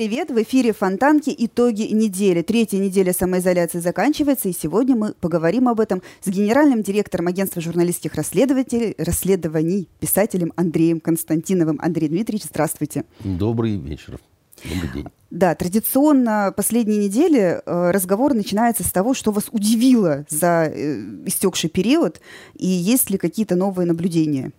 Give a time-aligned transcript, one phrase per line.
[0.00, 0.30] Привет!
[0.30, 2.40] В эфире Фонтанки «Итоги недели».
[2.40, 8.14] Третья неделя самоизоляции заканчивается, и сегодня мы поговорим об этом с генеральным директором агентства журналистских
[8.14, 11.78] расследователей, расследований, писателем Андреем Константиновым.
[11.82, 13.04] Андрей Дмитриевич, здравствуйте.
[13.22, 14.18] Добрый вечер.
[14.64, 15.06] Добрый день.
[15.30, 20.96] Да, традиционно последние недели э, разговор начинается с того, что вас удивило за э,
[21.26, 22.22] истекший период,
[22.54, 24.52] и есть ли какие-то новые наблюдения?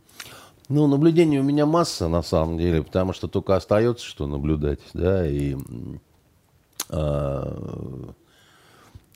[0.73, 5.27] Ну, наблюдений у меня масса, на самом деле, потому что только остается, что наблюдать, да,
[5.27, 5.57] и
[6.88, 7.57] э,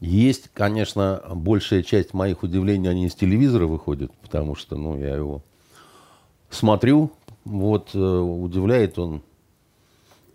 [0.02, 5.44] есть, конечно, большая часть моих удивлений, они из телевизора выходят, потому что, ну, я его
[6.50, 7.10] смотрю,
[7.46, 9.22] вот, э, удивляет он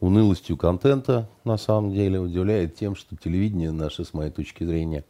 [0.00, 5.04] унылостью контента, на самом деле, удивляет тем, что телевидение наше, с моей точки зрения,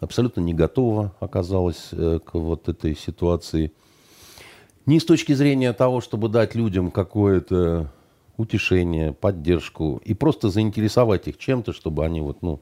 [0.00, 3.74] абсолютно не готово оказалось э, к вот этой ситуации–
[4.86, 7.92] не с точки зрения того, чтобы дать людям какое-то
[8.36, 12.60] утешение, поддержку и просто заинтересовать их чем-то, чтобы они вот, ну...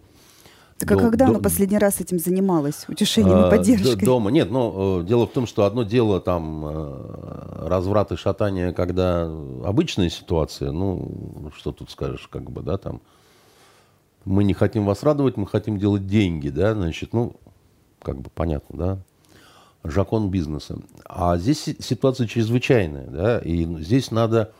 [0.79, 4.05] Так а когда до, она последний раз этим занималась, утешением и а, поддержкой?
[4.05, 4.31] Дома.
[4.31, 9.25] Нет, но э, дело в том, что одно дело там э, разврат и шатание, когда
[9.65, 13.03] обычная ситуация, ну, что тут скажешь, как бы, да, там,
[14.25, 17.37] мы не хотим вас радовать, мы хотим делать деньги, да, значит, ну,
[18.03, 18.99] как бы понятно, да,
[19.85, 20.79] жакон бизнеса.
[21.05, 24.53] А здесь ситуация чрезвычайная, да, и здесь надо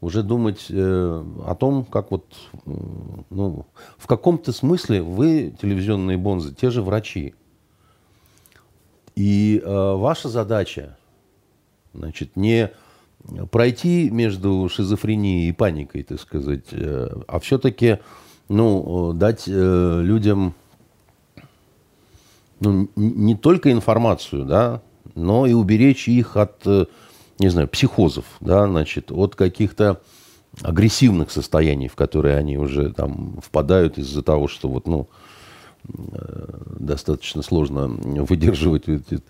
[0.00, 2.24] уже думать э, о том, как вот,
[2.64, 3.66] ну,
[3.98, 7.34] в каком-то смысле вы, телевизионные бонзы, те же врачи.
[9.14, 10.96] И э, ваша задача,
[11.92, 12.70] значит, не
[13.50, 17.98] пройти между шизофренией и паникой, так сказать, э, а все-таки,
[18.48, 20.54] ну, дать э, людям
[22.60, 24.82] ну, не только информацию, да,
[25.14, 26.86] но и уберечь их от, э,
[27.38, 30.00] не знаю, психозов, да, значит, от каких-то
[30.62, 35.08] агрессивных состояний, в которые они уже там впадают из-за того, что вот, ну,
[35.88, 39.20] э, достаточно сложно выдерживать эти,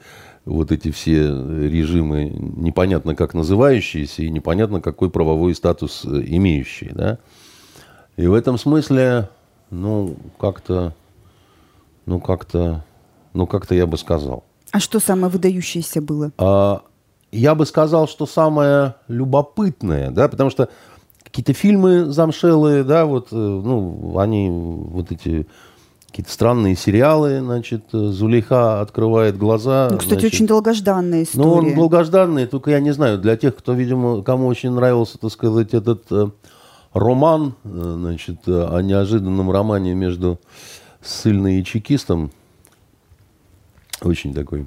[0.45, 7.19] вот эти все режимы, непонятно как называющиеся и непонятно какой правовой статус э, имеющие, да.
[8.17, 9.29] И в этом смысле,
[9.71, 10.95] ну, как-то,
[12.07, 12.85] ну, как-то
[13.33, 14.45] ну, как-то я бы сказал.
[14.73, 16.33] А что самое выдающееся было?
[16.39, 16.83] А,
[17.33, 20.69] я бы сказал, что самое любопытное, да, потому что
[21.25, 25.47] какие-то фильмы замшелые, да, вот, э, ну, они, вот эти
[26.09, 29.89] какие-то странные сериалы, значит, Зулейха открывает глаза.
[29.93, 31.45] Ну, кстати, значит, очень долгожданная история.
[31.45, 35.31] Ну, он долгожданный, только я не знаю, для тех, кто, видимо, кому очень нравился, так
[35.31, 36.31] сказать, этот э,
[36.93, 40.41] роман, э, значит, о неожиданном романе между
[41.01, 42.33] ссыльной и чекистом,
[44.03, 44.67] очень такой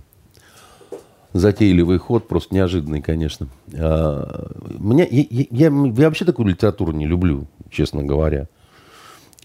[1.33, 3.47] затейливый ход, просто неожиданный, конечно.
[3.73, 8.47] А, мне, я, я, я вообще такую литературу не люблю, честно говоря.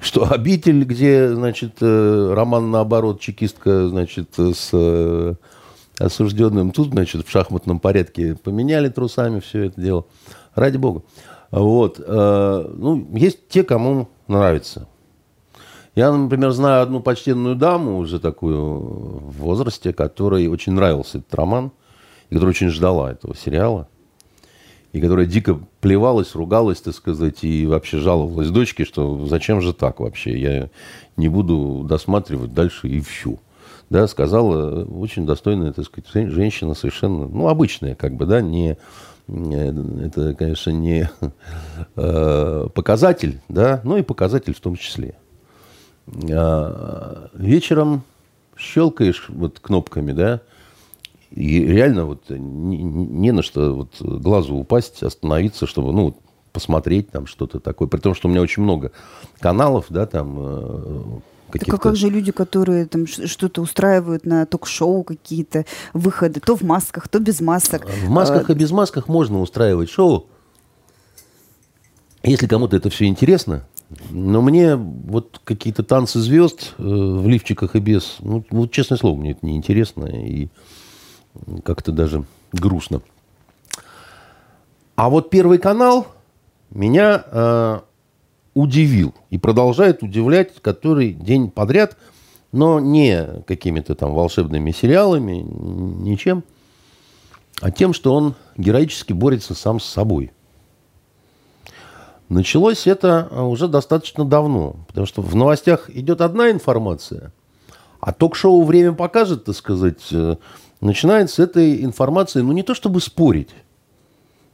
[0.01, 5.35] Что «Обитель», где, значит, э, роман наоборот, чекистка, значит, с э,
[5.99, 6.71] осужденным.
[6.71, 10.07] Тут, значит, в шахматном порядке поменяли трусами все это дело.
[10.55, 11.03] Ради бога.
[11.51, 12.01] Вот.
[12.05, 14.87] Э, ну, есть те, кому нравится.
[15.99, 21.73] Я, например, знаю одну почтенную даму, уже такую в возрасте, которой очень нравился этот роман,
[22.31, 23.89] и которая очень ждала этого сериала,
[24.93, 29.99] и которая дико плевалась, ругалась, так сказать, и вообще жаловалась дочке, что зачем же так
[29.99, 30.71] вообще, я
[31.17, 33.35] не буду досматривать дальше и все.
[33.91, 38.79] Да, сказала очень достойная, так сказать, женщина совершенно, ну, обычная, как бы, да, не,
[39.27, 41.11] это, конечно, не
[41.97, 45.17] э, показатель, да, но и показатель в том числе.
[46.31, 48.03] А, вечером
[48.57, 50.41] щелкаешь вот кнопками, да,
[51.31, 56.17] и реально вот не, не на что вот глазу упасть, остановиться, чтобы, ну,
[56.53, 57.87] посмотреть там что-то такое.
[57.89, 58.93] При том, что у меня очень много
[59.39, 61.03] каналов, да, там э,
[61.53, 65.65] так а как же люди, которые там что-то устраивают на ток-шоу, какие-то
[65.95, 67.87] выходы, то в масках, то без масок?
[67.87, 68.53] В масках а...
[68.53, 70.27] и без масках можно устраивать шоу.
[72.23, 73.65] Если кому-то это все интересно,
[74.11, 79.17] но мне вот какие-то танцы звезд э, в лифчиках и без, ну, вот честное слово,
[79.17, 80.49] мне это не интересно и
[81.65, 83.03] как-то даже грустно.
[84.97, 86.09] А вот Первый канал
[86.71, 87.81] меня э,
[88.55, 91.97] удивил и продолжает удивлять который день подряд,
[92.51, 96.43] но не какими-то там волшебными сериалами, ничем,
[97.61, 100.33] а тем, что он героически борется сам с собой–
[102.29, 107.33] Началось это а, уже достаточно давно, потому что в новостях идет одна информация,
[108.01, 110.37] а ток-шоу «Время покажет», так сказать, э,
[110.81, 113.49] начинает с этой информации, ну, не то чтобы спорить,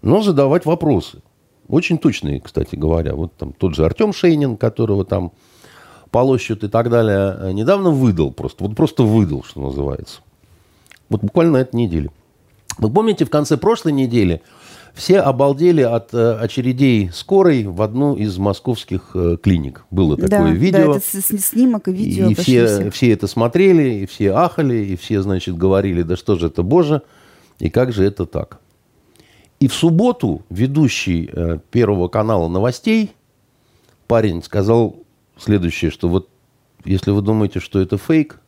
[0.02, 1.20] но задавать вопросы.
[1.68, 3.14] Очень точные, кстати говоря.
[3.14, 5.32] Вот там тот же Артем Шейнин, которого там
[6.10, 8.64] полощут и так далее, э, недавно выдал просто.
[8.64, 10.20] Вот просто выдал, что называется.
[11.08, 12.10] Вот буквально на этой неделе.
[12.78, 14.42] Вы помните, в конце прошлой недели
[14.94, 19.85] все обалдели от э, очередей скорой в одну из московских э, клиник.
[19.91, 20.94] Было такое да, видео.
[20.94, 22.31] Да, это снимок и видео.
[22.31, 26.46] И все, все это смотрели, и все ахали, и все, значит, говорили, да что же
[26.46, 27.02] это, Боже,
[27.58, 28.61] и как же это так.
[29.58, 33.12] И в субботу ведущий э, Первого канала новостей,
[34.06, 34.96] парень сказал
[35.37, 36.29] следующее, что вот
[36.85, 38.41] если вы думаете, что это фейк,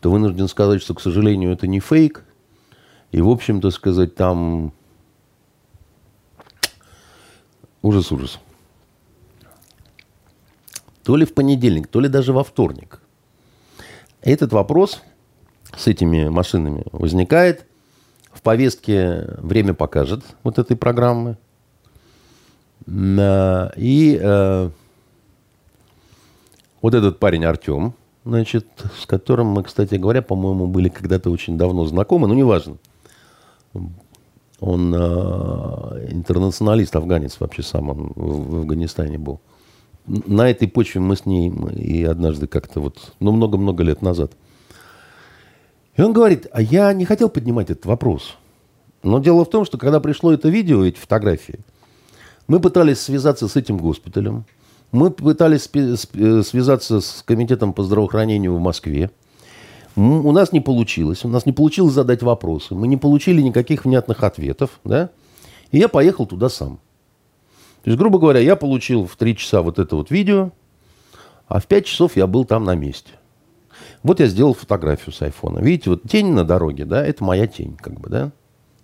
[0.00, 2.24] то вынужден сказать, что, к сожалению, это не фейк.
[3.12, 4.72] И, в общем-то, сказать, там
[7.84, 8.40] ужас-ужас.
[11.04, 13.00] То ли в понедельник, то ли даже во вторник.
[14.22, 15.02] Этот вопрос
[15.76, 17.66] с этими машинами возникает–
[18.34, 21.38] в повестке время покажет вот этой программы.
[22.86, 24.70] И э,
[26.82, 27.94] вот этот парень Артем,
[28.24, 28.66] значит,
[29.00, 32.76] с которым мы, кстати говоря, по-моему, были когда-то очень давно знакомы, но неважно.
[34.66, 39.40] Он э, интернационалист, афганец вообще сам, он в, в Афганистане был.
[40.06, 44.32] На этой почве мы с ней и однажды как-то вот, ну, много-много лет назад–
[45.96, 48.36] и он говорит, а я не хотел поднимать этот вопрос.
[49.02, 51.60] Но дело в том, что когда пришло это видео, эти фотографии,
[52.48, 54.44] мы пытались связаться с этим госпиталем,
[54.92, 59.10] мы пытались связаться с комитетом по здравоохранению в Москве.
[59.96, 61.24] У нас не получилось.
[61.24, 62.74] У нас не получилось задать вопросы.
[62.74, 64.80] Мы не получили никаких внятных ответов.
[64.82, 65.10] Да?
[65.70, 66.80] И я поехал туда сам.
[67.84, 70.52] То есть, грубо говоря, я получил в 3 часа вот это вот видео,
[71.46, 73.12] а в 5 часов я был там на месте.
[74.02, 75.58] Вот я сделал фотографию с айфона.
[75.58, 78.32] Видите, вот тень на дороге, да, это моя тень, как бы, да,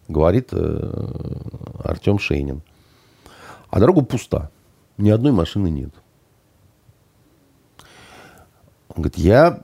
[0.06, 1.12] говорит э,
[1.82, 2.62] Артем Шейнин.
[3.70, 4.50] А дорога пуста.
[4.98, 5.94] Ни одной машины нет.
[8.88, 9.62] Он говорит, я,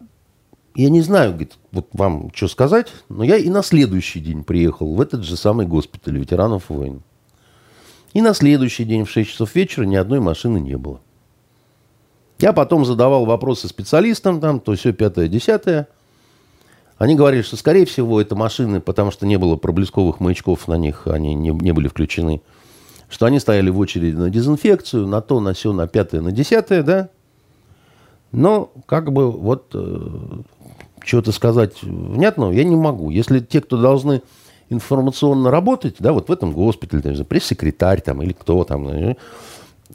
[0.77, 4.95] я не знаю, говорит, вот вам что сказать, но я и на следующий день приехал
[4.95, 7.03] в этот же самый госпиталь ветеранов войн.
[8.13, 11.01] И на следующий день в 6 часов вечера ни одной машины не было.
[12.39, 15.89] Я потом задавал вопросы специалистам, там, то все пятое, десятое.
[16.99, 21.07] Они говорили, что, скорее всего, это машины, потому что не было проблесковых маячков на них,
[21.07, 22.43] они не, не были включены.
[23.09, 26.83] Что они стояли в очереди на дезинфекцию, на то, на все, на пятое, на десятое,
[26.83, 27.09] да.
[28.33, 30.41] Но, как бы, вот, э,
[31.05, 33.11] что-то сказать внятного я не могу.
[33.11, 34.23] Если те, кто должны
[34.69, 39.17] информационно работать, да, вот в этом госпитале, пресс-секретарь там или кто там, э,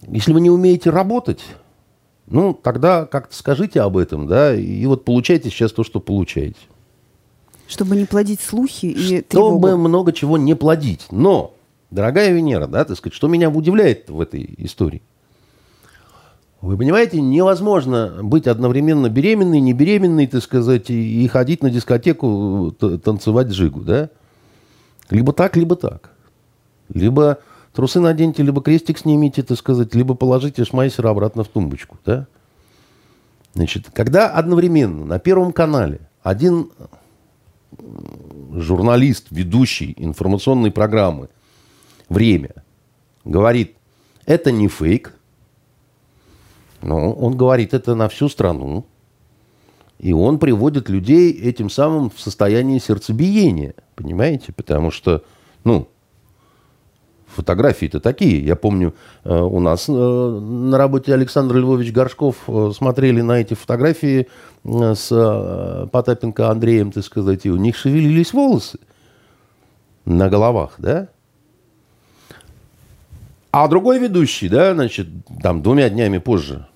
[0.07, 1.41] если вы не умеете работать,
[2.27, 6.59] ну, тогда как-то скажите об этом, да, и вот получайте сейчас то, что получаете.
[7.67, 9.77] Чтобы не плодить слухи и Чтобы тревогу.
[9.77, 11.07] много чего не плодить.
[11.11, 11.53] Но,
[11.89, 15.01] дорогая Венера, да, так сказать, что меня удивляет в этой истории?
[16.61, 22.71] Вы понимаете, невозможно быть одновременно беременной, не беременной, так сказать, и ходить на дискотеку,
[23.03, 24.09] танцевать джигу, да?
[25.09, 26.11] Либо так, либо так.
[26.93, 27.39] Либо
[27.73, 31.97] Трусы наденьте, либо крестик снимите, так сказать, либо положите шмайсера обратно в тумбочку.
[32.05, 32.27] Да?
[33.53, 36.69] Значит, когда одновременно на Первом канале один
[38.53, 41.29] журналист, ведущий информационной программы
[42.09, 42.51] «Время»
[43.23, 43.77] говорит,
[44.25, 45.17] это не фейк,
[46.81, 48.85] но он говорит это на всю страну,
[49.99, 54.51] и он приводит людей этим самым в состояние сердцебиения, понимаете?
[54.51, 55.23] Потому что,
[55.63, 55.87] ну,
[57.27, 58.43] фотографии-то такие.
[58.43, 63.53] Я помню, э, у нас э, на работе Александр Львович Горшков э, смотрели на эти
[63.53, 64.27] фотографии
[64.63, 68.77] с Потапенко Андреем, так сказать, и у них шевелились волосы
[70.05, 71.07] на головах, да?
[73.51, 75.07] А другой ведущий, да, значит,
[75.41, 76.67] там двумя днями позже,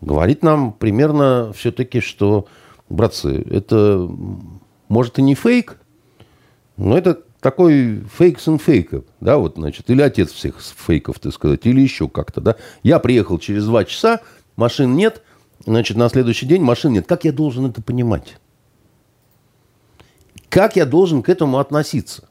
[0.00, 2.46] говорит нам примерно все-таки, что,
[2.88, 4.08] братцы, это
[4.88, 5.78] может и не фейк,
[6.76, 11.66] но это такой фейк сын фейков, да, вот, значит, или отец всех фейков, так сказать,
[11.66, 12.56] или еще как-то, да.
[12.82, 14.20] Я приехал через два часа,
[14.56, 15.22] машин нет,
[15.64, 17.06] значит, на следующий день машин нет.
[17.06, 18.38] Как я должен это понимать?
[20.48, 22.28] Как я должен к этому относиться?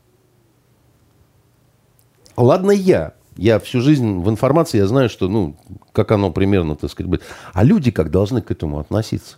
[2.38, 5.56] Ладно я, я всю жизнь в информации, я знаю, что, ну,
[5.92, 7.24] как оно примерно, так сказать, будет.
[7.54, 9.38] А люди как должны к этому относиться?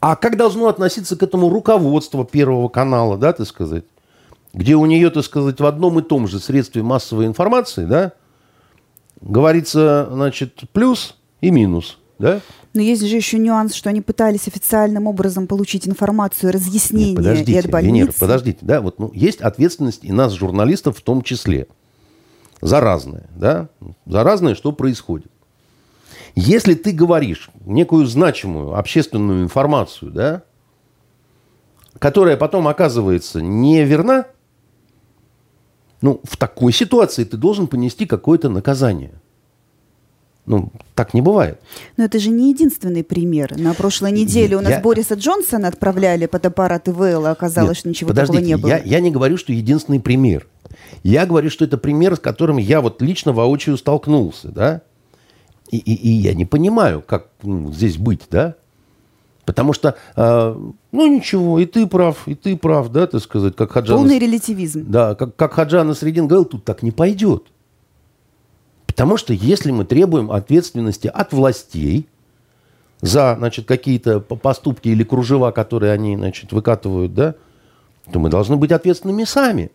[0.00, 3.84] А как должно относиться к этому руководство Первого канала, да, так сказать?
[4.56, 8.12] где у нее, так сказать, в одном и том же средстве массовой информации, да,
[9.20, 12.40] говорится, значит, плюс и минус, да?
[12.72, 17.52] Но есть же еще нюанс, что они пытались официальным образом получить информацию, разъяснение Нет, подождите,
[17.52, 17.96] и от больницы.
[17.96, 21.66] Венера, подождите, да, вот ну, есть ответственность и нас, журналистов, в том числе.
[22.60, 23.68] Заразное, да,
[24.06, 25.30] заразное, что происходит.
[26.34, 30.42] Если ты говоришь некую значимую общественную информацию, да,
[31.98, 34.26] которая потом оказывается неверна,
[36.02, 39.14] ну, в такой ситуации ты должен понести какое-то наказание.
[40.46, 41.60] Ну, так не бывает.
[41.96, 43.58] Но это же не единственный пример.
[43.58, 44.80] На прошлой неделе у нас я...
[44.80, 48.70] Бориса Джонсона отправляли под аппарат ИВЛ, а оказалось, Нет, что ничего такого не было.
[48.70, 50.46] Я, я не говорю, что единственный пример.
[51.02, 54.82] Я говорю, что это пример, с которым я вот лично воочию столкнулся, да?
[55.70, 58.54] И, и, и я не понимаю, как ну, здесь быть, да?
[59.44, 60.56] Потому что, э,
[60.92, 63.98] ну ничего, и ты прав, и ты прав, да, так сказать, как Хаджан...
[63.98, 64.84] Полный релятивизм.
[64.88, 67.44] Да, как, как Хаджан Средин говорил, тут так не пойдет.
[68.96, 72.08] Потому что если мы требуем ответственности от властей
[73.02, 77.34] за, значит, какие-то поступки или кружева, которые они, значит, выкатывают, да,
[78.10, 79.70] то мы должны быть ответственными сами.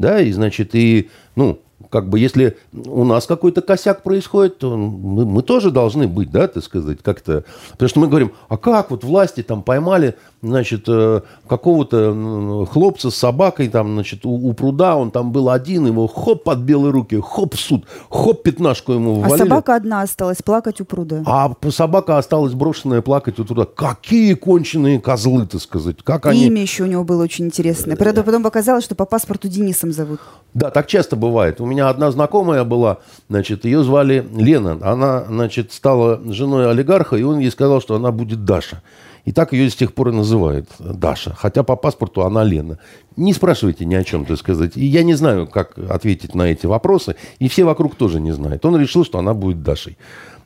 [0.00, 5.24] Да, и, значит, и, ну, как бы если у нас какой-то косяк происходит, то мы,
[5.24, 7.44] мы тоже должны быть, да, так сказать, как-то.
[7.70, 13.16] Потому что мы говорим, а как вот власти там поймали, значит, э, какого-то хлопца с
[13.16, 17.20] собакой там, значит, у, у пруда, он там был один, его хоп под белые руки,
[17.22, 19.34] хоп в суд, хоп пятнашку ему ввалили.
[19.34, 21.22] А собака одна осталась плакать у пруда.
[21.26, 23.64] А собака осталась брошенная плакать у пруда.
[23.64, 26.02] Какие конченые козлы, так сказать.
[26.02, 26.46] Как И они...
[26.46, 27.96] имя еще у него было очень интересное.
[27.96, 30.20] Правда, потом показалось, что по паспорту Денисом зовут.
[30.54, 31.60] Да, так часто бывает.
[31.60, 34.78] У меня одна знакомая была, значит, ее звали Лена.
[34.82, 38.82] Она, значит, стала женой олигарха, и он ей сказал, что она будет Даша.
[39.26, 41.34] И так ее с тех пор и называют Даша.
[41.34, 42.78] Хотя по паспорту она Лена.
[43.16, 44.76] Не спрашивайте ни о чем, так сказать.
[44.76, 47.16] И я не знаю, как ответить на эти вопросы.
[47.38, 48.64] И все вокруг тоже не знают.
[48.64, 49.98] Он решил, что она будет Дашей.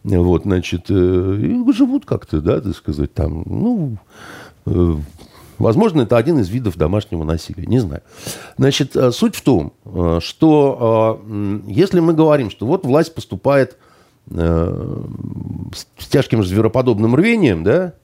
[0.03, 3.99] Вот, значит, э, и живут как-то, да, так сказать, там, ну,
[4.65, 4.95] э,
[5.61, 8.01] Возможно, это один из видов домашнего насилия, не знаю.
[8.57, 13.77] Значит, э, суть в том, э, что э, если мы говорим, что вот власть поступает
[14.33, 17.95] с тяжким звероподобным рвением, да,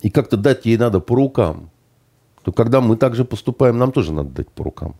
[0.00, 1.70] и как-то дать ей надо по рукам,
[2.42, 4.94] то когда мы также поступаем, нам тоже надо дать по рукам.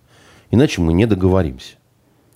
[0.50, 1.76] Иначе мы не договоримся.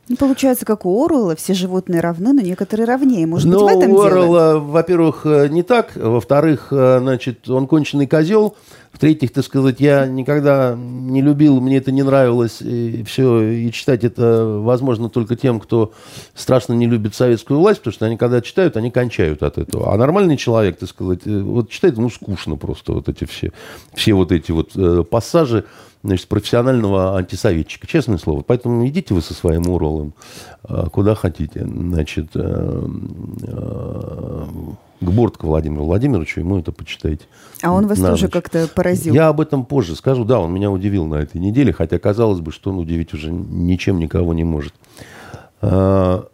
[0.08, 3.26] Ну, получается, как у Орла, все животные равны, но некоторые равнее.
[3.28, 5.94] Может но быть, в этом у Орла, во-первых, не так.
[5.94, 8.56] Во-вторых, значит, он конченый козел.
[8.92, 14.04] В-третьих, так сказать, я никогда не любил, мне это не нравилось, и все, и читать
[14.04, 15.92] это возможно только тем, кто
[16.34, 19.92] страшно не любит советскую власть, потому что они когда читают, они кончают от этого.
[19.92, 23.52] А нормальный человек, так сказать, э, вот читает, ну, скучно просто вот эти все,
[23.94, 25.64] все вот эти вот э, пассажи,
[26.02, 27.86] значит, профессионального антисоветчика.
[27.86, 28.42] Честное слово.
[28.42, 30.14] Поэтому идите вы со своим уролом
[30.68, 31.64] э, куда хотите.
[31.64, 32.88] Значит, э,
[33.42, 34.44] э,
[35.00, 37.24] к Бортко Владимиру Владимировичу, ему это почитайте.
[37.62, 39.14] А он вас тоже как-то поразил?
[39.14, 40.24] Я об этом позже скажу.
[40.24, 43.98] Да, он меня удивил на этой неделе, хотя казалось бы, что он удивить уже ничем
[43.98, 44.74] никого не может.
[45.62, 46.26] А,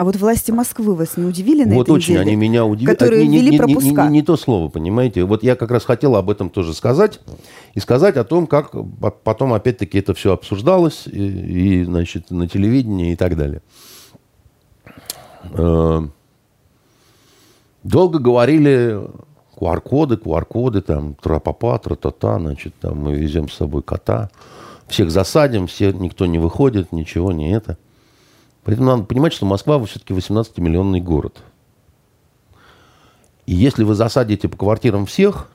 [0.00, 2.28] а вот власти Москвы вас не удивили на вот этой очень неделе?
[2.28, 2.90] они меня удивили.
[2.90, 3.82] Которые не, ввели пропуска.
[3.82, 5.24] Не, не, не, не то слово, понимаете.
[5.24, 7.20] Вот я как раз хотел об этом тоже сказать.
[7.74, 8.72] И сказать о том, как
[9.22, 11.06] потом опять-таки это все обсуждалось.
[11.06, 13.60] И, и значит, на телевидении и так далее.
[17.82, 19.08] Долго говорили
[19.56, 24.30] QR-коды, QR-коды, там, тра-папа, тра-та-та, значит, там, мы везем с собой кота,
[24.86, 27.78] всех засадим, все, никто не выходит, ничего, не это.
[28.64, 31.38] Поэтому надо понимать, что Москва все-таки 18-миллионный город.
[33.46, 35.48] И если вы засадите по квартирам всех,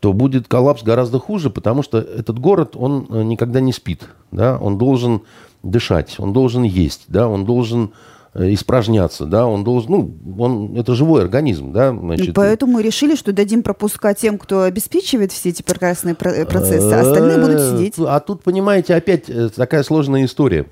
[0.00, 4.08] то будет коллапс гораздо хуже, потому что этот город, он э, никогда не спит.
[4.30, 4.58] Да?
[4.58, 5.22] Он должен
[5.62, 7.28] дышать, он должен есть, да?
[7.28, 7.92] он должен
[8.34, 12.34] испражняться, да, он должен, ну, он, это живой организм, да, значит.
[12.34, 17.00] Поэтому мы решили, что дадим пропуска тем, кто обеспечивает все эти прекрасные э, процессы, а
[17.00, 17.94] остальные будут э, сидеть.
[17.98, 20.66] А тут, понимаете, опять такая сложная история,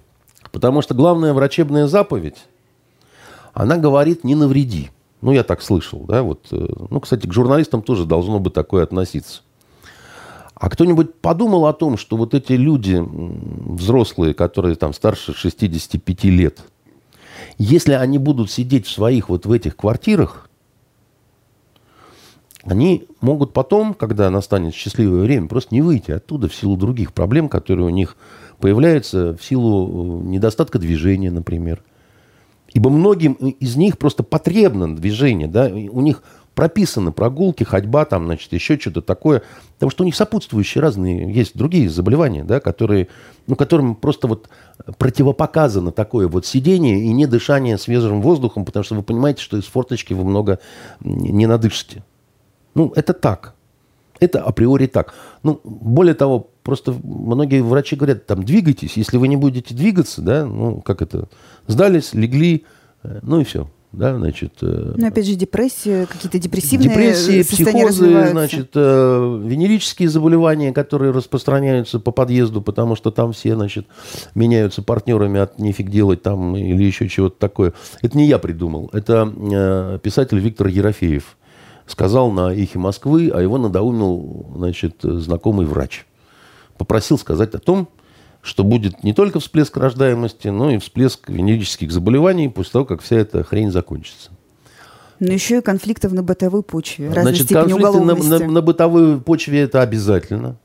[0.53, 2.37] потому что главная врачебная заповедь,
[3.55, 4.91] она говорит «не навреди».
[5.21, 6.47] Ну, я так слышал, да, вот.
[6.53, 9.41] Ну, кстати, к журналистам тоже должно быть такое относиться.
[10.55, 16.61] А кто-нибудь подумал о том, что вот эти люди взрослые, которые там старше 65 лет–
[17.59, 20.49] если они будут сидеть в своих вот в этих квартирах,
[22.65, 27.49] они могут потом, когда настанет счастливое время, просто не выйти оттуда в силу других проблем,
[27.49, 28.17] которые у них
[28.59, 31.83] появляются в силу э, недостатка движения, например.
[32.75, 35.49] Ибо многим из них просто потребно движение.
[35.49, 35.69] Да?
[35.69, 36.23] У них
[36.59, 39.43] прописаны прогулки, ходьба, там, значит, еще что-то такое.
[39.75, 43.07] Потому что у них сопутствующие разные, есть другие заболевания, да, которые,
[43.47, 44.49] ну, которым просто вот
[44.99, 49.67] противопоказано такое вот сидение и не дышание свежим воздухом, потому что вы понимаете, что из
[49.67, 50.59] форточки вы много
[50.99, 52.03] не надышите.
[52.75, 53.55] Ну, это так.
[54.19, 55.15] Это априори так.
[55.45, 58.97] Ну, более того, просто многие врачи говорят, там, двигайтесь.
[58.97, 61.29] Если вы не будете двигаться, да, ну, как это,
[61.69, 62.65] сдались, легли,
[63.05, 63.71] э, ну и все.
[63.92, 70.73] Да, значит, э, Но опять же депрессия, какие-то депрессивные депрессии, психозы, значит, э, венерические заболевания,
[70.73, 73.87] которые распространяются по подъезду, потому что там все, значит,
[74.35, 77.73] меняются партнерами от нефиг делать там или еще чего-то такое.
[78.02, 81.37] Это не я придумал, это писатель Виктор Ерофеев
[81.87, 86.04] сказал на «Эхе Москвы», а его надоумил значит, знакомый врач.
[86.76, 87.88] Попросил сказать о том,
[88.42, 93.16] что будет не только всплеск рождаемости, но и всплеск венерических заболеваний после того, как вся
[93.16, 94.30] эта хрень закончится.
[95.21, 97.11] Но еще и конфликтов на бытовой почве.
[97.11, 100.57] Значит, конфликты на, на, на бытовой почве это обязательно.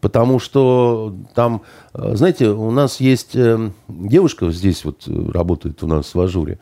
[0.00, 5.86] Потому что там, э, знаете, у нас есть э, девушка здесь вот э, работает у
[5.86, 6.58] нас в Ажуре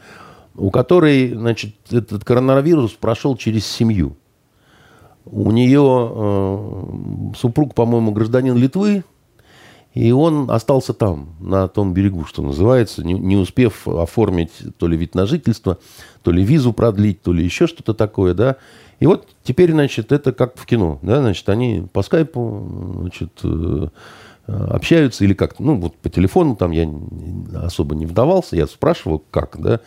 [0.59, 4.17] у которой, значит, этот коронавирус прошел через семью.
[5.25, 9.05] У нее э, супруг, по-моему, гражданин Литвы,
[9.99, 14.97] и он остался там, на том берегу, что называется, не, не успев оформить то ли
[14.97, 15.79] вид на жительство,
[16.23, 18.57] то ли визу продлить, то ли еще что-то такое, да.
[19.01, 23.89] И вот теперь, значит, это как в кино, да, значит, они по скайпу, значит, э,
[24.47, 26.89] общаются или как, ну, вот по телефону там я
[27.57, 29.81] особо не вдавался, я спрашивал, как, да.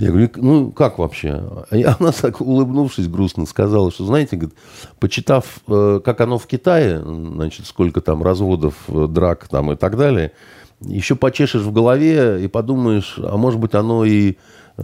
[0.00, 1.42] Я говорю, ну как вообще?
[1.70, 4.56] И она так, улыбнувшись грустно, сказала, что, знаете, говорит,
[4.98, 9.98] почитав, э, как оно в Китае, значит, сколько там разводов, э, драк там и так
[9.98, 10.32] далее,
[10.80, 14.36] еще почешешь в голове и подумаешь, а может быть оно и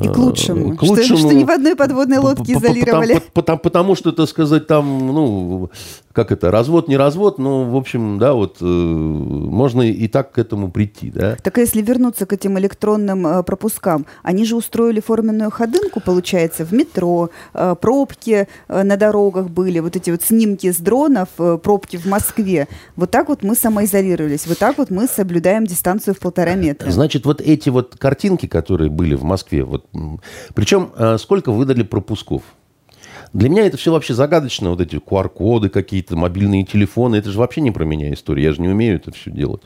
[0.02, 0.76] и к лучшему.
[0.76, 1.18] К лучшему.
[1.18, 3.14] Что, что ни в одной подводной лодке изолировали.
[3.14, 5.70] Потому, потому, потому что, так сказать, там, ну,
[6.16, 10.38] как это, развод, не развод, но, в общем, да, вот э, можно и так к
[10.38, 11.36] этому прийти, да.
[11.42, 16.64] Так а если вернуться к этим электронным э, пропускам, они же устроили форменную ходынку, получается,
[16.64, 21.58] в метро, э, пробки э, на дорогах были, вот эти вот снимки с дронов, э,
[21.62, 22.66] пробки в Москве.
[22.96, 26.90] Вот так вот мы самоизолировались, вот так вот мы соблюдаем дистанцию в полтора метра.
[26.90, 29.85] Значит, вот эти вот картинки, которые были в Москве, вот
[30.54, 32.42] причем э, сколько выдали пропусков?
[33.32, 37.16] Для меня это все вообще загадочно, вот эти QR-коды какие-то, мобильные телефоны.
[37.16, 39.62] Это же вообще не про меня история, я же не умею это все делать.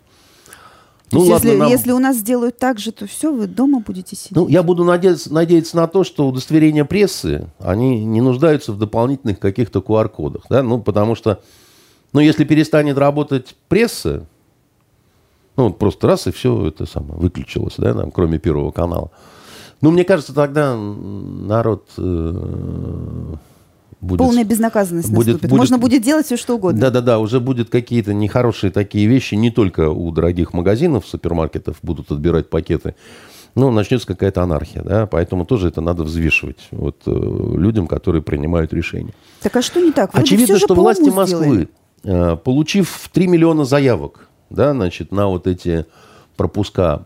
[1.12, 1.68] Ну, ладно, если, нам...
[1.68, 4.36] если у нас сделают так же, то все, вы дома будете сидеть.
[4.36, 9.40] Ну, я буду надеяться, надеяться на то, что удостоверения прессы, они не нуждаются в дополнительных
[9.40, 10.44] каких-то QR-кодах.
[10.48, 10.62] Да?
[10.62, 11.42] Ну, потому что,
[12.12, 14.24] ну, если перестанет работать пресса,
[15.56, 19.10] ну, просто раз и все это самое выключилось, да, там, кроме Первого канала.
[19.80, 23.34] Ну, мне кажется, тогда народ э,
[24.00, 24.18] будет...
[24.18, 25.50] Полная безнаказанность будет, наступит.
[25.50, 26.80] Будет, Можно будет делать все, что угодно.
[26.80, 29.34] Да-да-да, уже будут какие-то нехорошие такие вещи.
[29.34, 32.94] Не только у дорогих магазинов, супермаркетов будут отбирать пакеты.
[33.54, 38.72] Ну, начнется какая-то анархия, да, поэтому тоже это надо взвешивать вот, э, людям, которые принимают
[38.72, 39.12] решения.
[39.42, 40.12] Так а что не так?
[40.12, 41.68] Вроде Очевидно, что власти Москвы,
[42.04, 45.86] э, получив 3 миллиона заявок, да, значит, на вот эти
[46.36, 47.02] пропуска,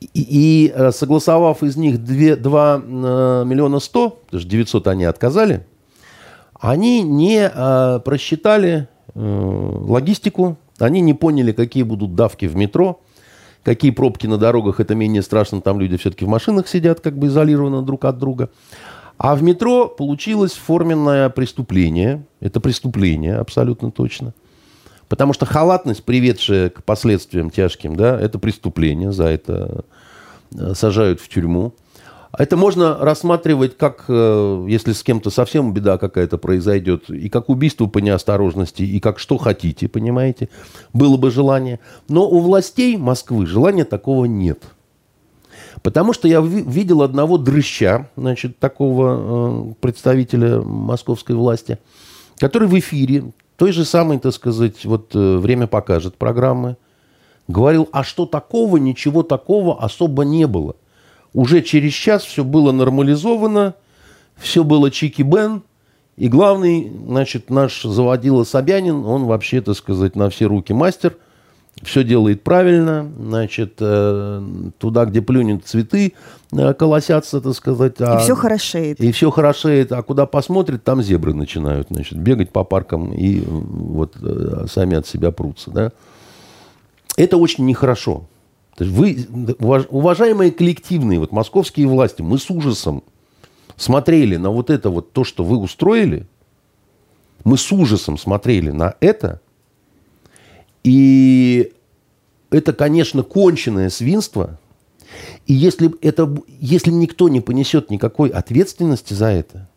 [0.00, 5.66] и, э, согласовав из них 2, 2 э, миллиона 100, потому что 900 они отказали,
[6.58, 13.00] они не э, просчитали логистику, они не поняли, какие будут давки в метро,
[13.64, 17.26] какие пробки на дорогах, это менее страшно, там люди все-таки в машинах сидят, как бы
[17.26, 18.50] изолированно друг от друга.
[19.18, 22.24] А в метро получилось форменное преступление.
[22.40, 24.32] Это преступление, абсолютно точно.
[25.10, 29.84] Потому что халатность, приведшая к последствиям тяжким, да, это преступление, за это
[30.54, 31.74] э, сажают в тюрьму.
[32.38, 37.86] Это можно рассматривать как, э, если с кем-то совсем беда какая-то произойдет, и как убийство
[37.86, 40.48] по неосторожности, и как что хотите, понимаете,
[40.92, 41.80] было бы желание.
[42.08, 44.62] Но у властей Москвы желания такого нет.
[45.82, 51.80] Потому что я видел одного дрыща, значит, такого э, представителя московской власти,
[52.38, 53.24] который в эфире
[53.60, 56.78] той же самой, так сказать, вот э, «Время покажет» программы,
[57.46, 60.76] говорил, а что такого, ничего такого особо не было.
[61.34, 63.74] Уже через час все было нормализовано,
[64.38, 65.60] все было чики-бен,
[66.16, 71.18] и главный, значит, наш заводила Собянин, он вообще, так сказать, на все руки мастер–
[71.82, 74.42] все делает правильно, значит, э,
[74.78, 76.12] туда, где плюнет цветы,
[76.52, 77.94] э, колосятся, так сказать.
[78.00, 79.00] А, и все хорошеет.
[79.00, 84.14] И все хорошеет, а куда посмотрит, там зебры начинают, значит, бегать по паркам и вот
[84.22, 85.92] э, сами от себя прутся, да.
[87.16, 88.24] Это очень нехорошо.
[88.78, 89.26] Вы,
[89.58, 93.02] уважаемые коллективные, вот московские власти, мы с ужасом
[93.76, 96.26] смотрели на вот это вот то, что вы устроили,
[97.44, 99.40] мы с ужасом смотрели на это–
[100.84, 101.72] и
[102.50, 104.58] это, конечно, конченное свинство.
[105.46, 109.68] И если, это, если никто не понесет никакой ответственности за это,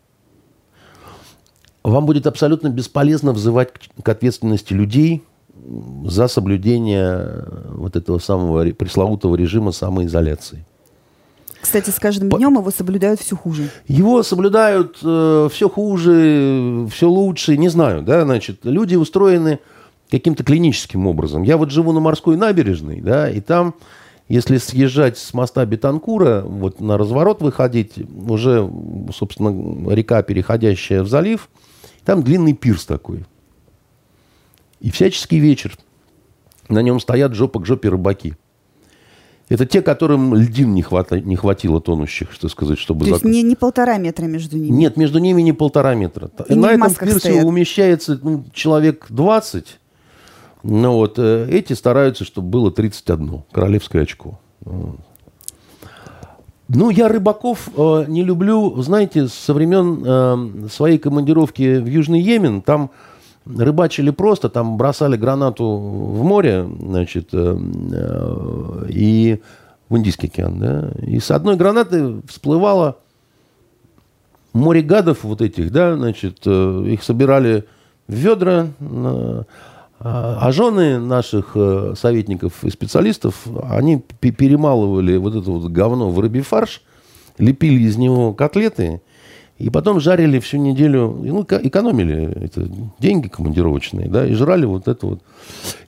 [1.82, 5.22] вам будет абсолютно бесполезно взывать к ответственности людей
[6.06, 10.64] за соблюдение вот этого самого пресловутого режима самоизоляции.
[11.60, 13.70] Кстати, с каждым днем его соблюдают все хуже.
[13.88, 19.60] Его соблюдают э, все хуже, все лучше, не знаю, да, значит, люди устроены
[20.18, 21.42] каким-то клиническим образом.
[21.42, 23.74] Я вот живу на морской набережной, да, и там,
[24.28, 27.94] если съезжать с моста Бетанкура, вот на разворот выходить,
[28.26, 28.70] уже,
[29.14, 31.48] собственно, река, переходящая в залив,
[32.04, 33.24] там длинный пирс такой.
[34.80, 35.76] И всяческий вечер
[36.68, 38.34] на нем стоят жопа к жопе рыбаки–
[39.48, 43.04] это те, которым льдин не, хвата, не хватило тонущих, что сказать, чтобы...
[43.04, 44.74] То есть не, не полтора метра между ними?
[44.74, 46.30] Нет, между ними не полтора метра.
[46.48, 47.44] И На этом пирсе стоят.
[47.44, 49.80] умещается ну, человек 20.
[50.64, 53.42] Но вот э, эти стараются, чтобы было 31.
[53.52, 54.40] Королевское очко.
[56.68, 58.80] Ну, я рыбаков э, не люблю.
[58.80, 62.90] Знаете, со времен э, своей командировки в Южный Йемен, там
[63.44, 67.58] рыбачили просто, там бросали гранату в море, значит, э,
[67.92, 69.42] э, и
[69.90, 72.96] в Индийский океан, да, и с одной гранаты всплывало
[74.54, 77.64] море гадов вот этих, да, значит, э, их собирали
[78.08, 78.68] в ведра,
[80.04, 81.56] а жены наших
[81.96, 86.82] советников и специалистов, они перемалывали вот это вот говно в рыбий фарш,
[87.38, 89.00] лепили из него котлеты–
[89.58, 95.06] и потом жарили всю неделю, ну, экономили это, деньги командировочные, да, и жрали вот это
[95.06, 95.20] вот.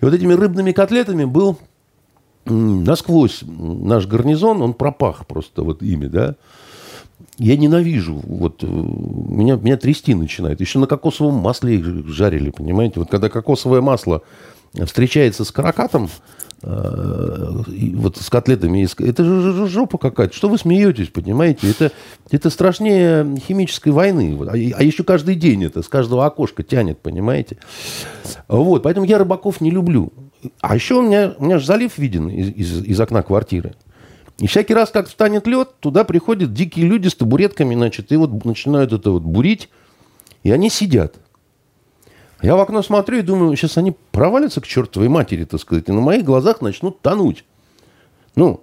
[0.00, 1.58] И вот этими рыбными котлетами был
[2.44, 6.36] насквозь наш гарнизон, он пропах просто вот ими, да.
[7.38, 10.60] Я ненавижу, вот э, меня, меня трясти начинает.
[10.60, 13.00] Еще на кокосовом масле их жарили, понимаете.
[13.00, 14.22] Вот когда кокосовое масло
[14.72, 16.08] встречается с каракатом,
[16.62, 17.62] Э,
[17.94, 18.88] вот с котлетами.
[19.02, 20.34] Это же жопа какая-то.
[20.34, 21.70] Что вы смеетесь, понимаете?
[21.70, 21.92] Это,
[22.30, 24.36] это страшнее химической войны.
[24.48, 27.58] А, а еще каждый день это с каждого окошка тянет, понимаете?
[28.48, 30.12] Вот, поэтому я рыбаков не люблю.
[30.60, 33.74] А еще у меня, у меня же залив виден из, из, из окна квартиры.
[34.38, 38.44] И всякий раз, как встанет лед, туда приходят дикие люди с табуретками, значит, и вот
[38.44, 39.70] начинают это вот бурить,
[40.42, 41.16] и они сидят.
[42.42, 45.92] Я в окно смотрю и думаю, сейчас они провалятся к чертовой матери, так сказать, и
[45.92, 47.44] на моих глазах начнут тонуть.
[48.34, 48.62] Ну,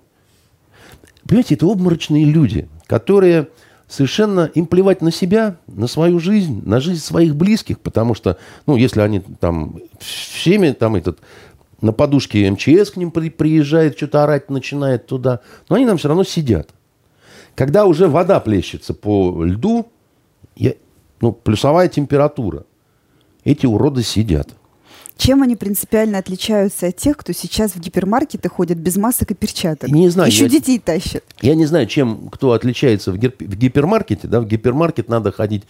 [1.28, 3.48] понимаете, это обморочные люди, которые
[3.88, 8.76] совершенно им плевать на себя, на свою жизнь, на жизнь своих близких, потому что, ну,
[8.76, 11.20] если они там всеми там этот
[11.84, 16.08] на подушке МЧС к ним при, приезжает, что-то орать начинает туда, но они там все
[16.08, 16.70] равно сидят.
[17.56, 19.92] Когда уже вода плещется по льду,
[20.56, 20.74] я,
[21.22, 22.66] ну, плюсовая температура–
[23.44, 24.50] эти уроды сидят.
[25.16, 29.90] Чем они принципиально отличаются от тех, кто сейчас в гипермаркеты ходит без масок и перчаток?
[29.90, 30.30] Не знаю.
[30.30, 31.24] Еще я, детей тащат.
[31.42, 34.28] Я не знаю, чем кто отличается в, гип, в гипермаркете.
[34.28, 35.64] Да, в гипермаркет надо ходить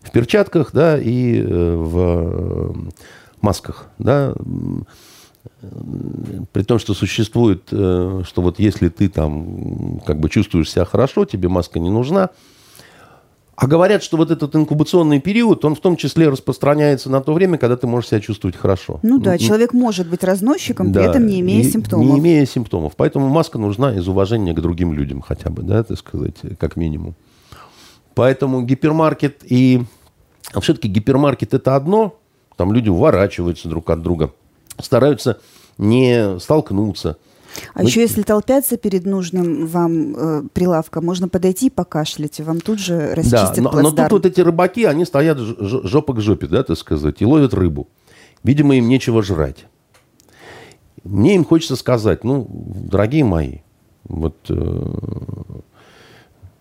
[0.00, 2.72] в перчатках да, и э, в э,
[3.40, 3.88] масках.
[3.98, 4.34] Да,
[6.52, 11.24] при том, что существует, э, что вот если ты там как бы чувствуешь себя хорошо,
[11.24, 12.30] тебе маска не нужна,
[13.56, 17.56] а говорят, что вот этот инкубационный период, он в том числе распространяется на то время,
[17.56, 18.98] когда ты можешь себя чувствовать хорошо.
[19.02, 22.06] Ну да, человек может быть разносчиком, да, при этом не имея и, симптомов.
[22.06, 22.94] Не имея симптомов.
[22.96, 27.14] Поэтому маска нужна из уважения к другим людям хотя бы, да, так сказать, как минимум.
[28.14, 29.82] Поэтому гипермаркет и...
[30.52, 32.18] А все-таки гипермаркет это одно,
[32.56, 34.32] там люди уворачиваются друг от друга,
[34.80, 35.40] стараются
[35.78, 37.16] не столкнуться–
[37.74, 37.88] а Мы...
[37.88, 42.78] еще если толпятся перед нужным вам э, прилавком, можно подойти и покашлять, и вам тут
[42.78, 46.62] же расчистят да, но, но тут вот эти рыбаки, они стоят жопа к жопе, да,
[46.62, 47.88] так сказать, и ловят рыбу.
[48.42, 49.66] Видимо, им нечего жрать.
[51.02, 53.58] Мне им хочется сказать, ну, дорогие мои,
[54.04, 54.94] вот э,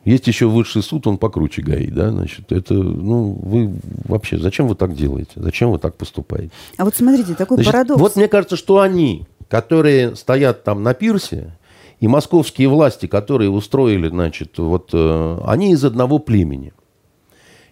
[0.05, 3.73] есть еще высший суд, он покруче ГАИ, да, значит, это, ну, вы
[4.05, 5.31] вообще, зачем вы так делаете?
[5.35, 6.51] Зачем вы так поступаете?
[6.77, 8.01] А вот смотрите, такой значит, парадокс.
[8.01, 11.51] Вот мне кажется, что они которые стоят там на пирсе,
[11.99, 16.73] и московские власти, которые устроили, значит, вот э, они из одного племени.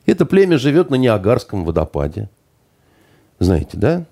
[0.05, 2.29] Это племя живет на Ниагарском водопаде.
[3.39, 4.05] Знаете, да?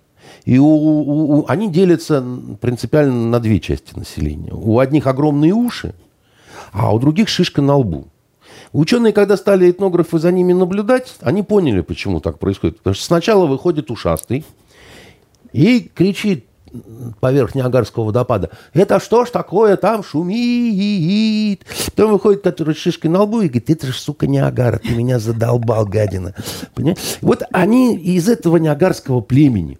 [0.46, 2.26] И у, у, у, они делятся
[2.60, 4.52] принципиально на две части населения.
[4.52, 5.94] У одних огромные уши,
[6.72, 8.08] а у других шишка на лбу.
[8.72, 12.78] Ученые, когда стали этнографы за ними наблюдать, они поняли, почему так происходит.
[12.78, 14.46] Потому что сначала выходит ушастый
[15.54, 16.46] и кричит,
[17.20, 18.52] поверх Ниагарского водопада.
[18.74, 21.66] Это что ж такое там шумит?
[21.96, 25.20] Потом выходит который с шишкой на лбу и говорит, это же, сука, Ниагара, ты меня
[25.20, 26.36] задолбал, гадина.
[26.76, 27.02] Понимаете?
[27.22, 29.80] Вот они из этого Ниагарского племени.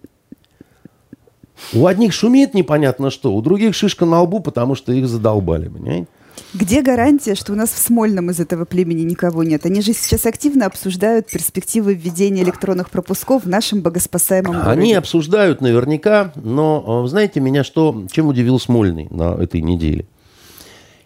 [1.72, 6.08] У одних шумит непонятно что, у других шишка на лбу, потому что их задолбали, понимаете?
[6.54, 9.66] Где гарантия, что у нас в Смольном из этого племени никого нет?
[9.66, 14.70] Они же сейчас активно обсуждают перспективы введения электронных пропусков в нашем богоспасаемом городе.
[14.70, 20.06] Они обсуждают наверняка, но, знаете, меня что, чем удивил Смольный на этой неделе?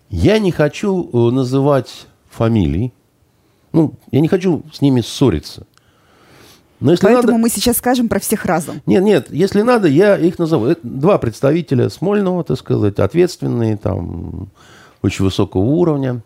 [0.08, 2.92] Я не хочу э, называть фамилий,
[3.72, 5.66] ну, я не хочу с ними ссориться.
[6.80, 7.38] Но если Поэтому надо...
[7.38, 8.82] мы сейчас скажем про всех разом.
[8.86, 10.66] Нет, нет, если надо, я их назову.
[10.66, 14.50] Это два представителя Смольного, так сказать, ответственные, там,
[15.04, 16.22] очень высокого уровня.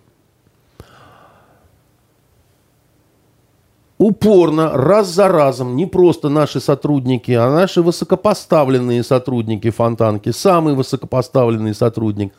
[3.99, 11.75] Упорно, раз за разом, не просто наши сотрудники, а наши высокопоставленные сотрудники Фонтанки, самый высокопоставленный
[11.75, 12.33] сотрудник,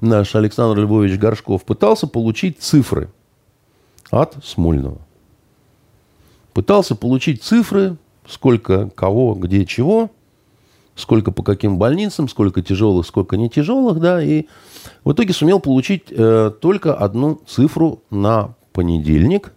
[0.00, 3.08] наш Александр Львович Горшков, пытался получить цифры
[4.10, 4.98] от Смольного.
[6.52, 7.96] Пытался получить цифры,
[8.26, 10.10] сколько кого, где чего,
[10.96, 14.46] сколько по каким больницам, сколько тяжелых, сколько не тяжелых, да, и
[15.04, 19.52] в итоге сумел получить э, только одну цифру на понедельник.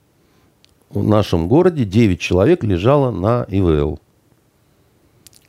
[0.90, 4.00] В нашем городе 9 человек лежало на ИВЛ.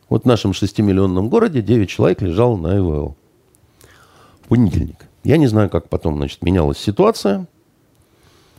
[0.08, 3.16] Вот в нашем 6-миллионном городе 9 человек лежало на ИВЛ.
[4.42, 5.06] В понедельник.
[5.24, 7.46] Я не знаю, как потом, значит, менялась ситуация.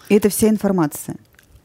[0.10, 1.16] И это вся информация.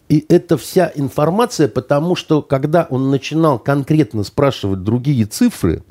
[0.09, 5.83] И это вся информация, потому что когда он начинал конкретно спрашивать другие цифры,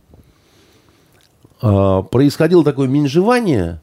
[1.62, 3.82] а, происходило такое менжевание.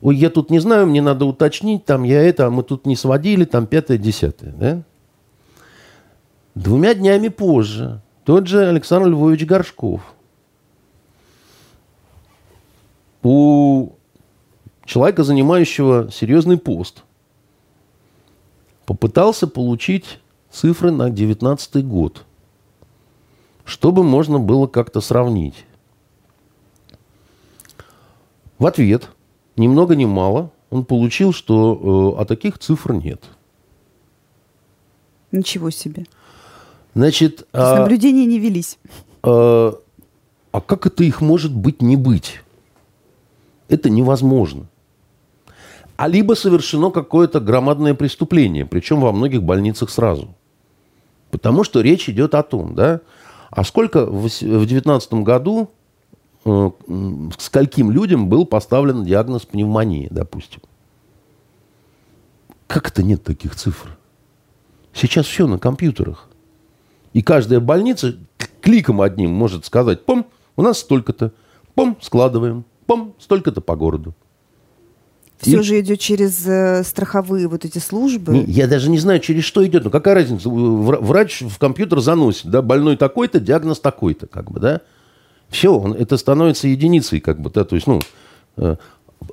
[0.00, 2.96] Ой, я тут не знаю, мне надо уточнить, там я это, а мы тут не
[2.96, 4.52] сводили, там пятое, десятое.
[4.52, 4.82] Да?
[6.54, 10.00] Двумя днями позже тот же Александр Львович Горшков
[13.22, 13.92] у
[14.86, 17.02] человека, занимающего серьезный пост–
[18.88, 20.18] попытался получить
[20.50, 22.24] цифры на 2019 год,
[23.66, 25.66] чтобы можно было как-то сравнить.
[28.58, 29.10] В ответ,
[29.58, 33.22] ни много ни мало, он получил, что э, а таких цифр нет.
[35.32, 36.06] Ничего себе.
[36.94, 38.78] Значит, а, наблюдения не велись.
[39.22, 39.78] А,
[40.50, 42.40] а как это их может быть не быть?
[43.68, 44.66] Это невозможно
[45.98, 50.36] а либо совершено какое-то громадное преступление, причем во многих больницах сразу.
[51.32, 53.00] Потому что речь идет о том, да,
[53.50, 55.72] а сколько в 2019 году
[56.44, 56.70] э,
[57.36, 60.60] скольким людям был поставлен диагноз пневмонии, допустим.
[62.68, 63.98] Как это нет таких цифр?
[64.92, 66.28] Сейчас все на компьютерах.
[67.12, 68.16] И каждая больница
[68.60, 71.32] кликом одним может сказать, пом, у нас столько-то,
[71.74, 74.14] пом, складываем, пом, столько-то по городу.
[75.40, 75.62] Все и...
[75.62, 78.32] же идет через э, страховые вот эти службы.
[78.32, 79.84] Не, я даже не знаю, через что идет.
[79.84, 80.48] Ну, какая разница?
[80.48, 84.80] Врач в компьютер заносит, да, больной такой-то, диагноз такой-то, как бы, да.
[85.48, 88.00] Все, он, это становится единицей, как бы, да, то есть, ну,
[88.56, 88.76] э,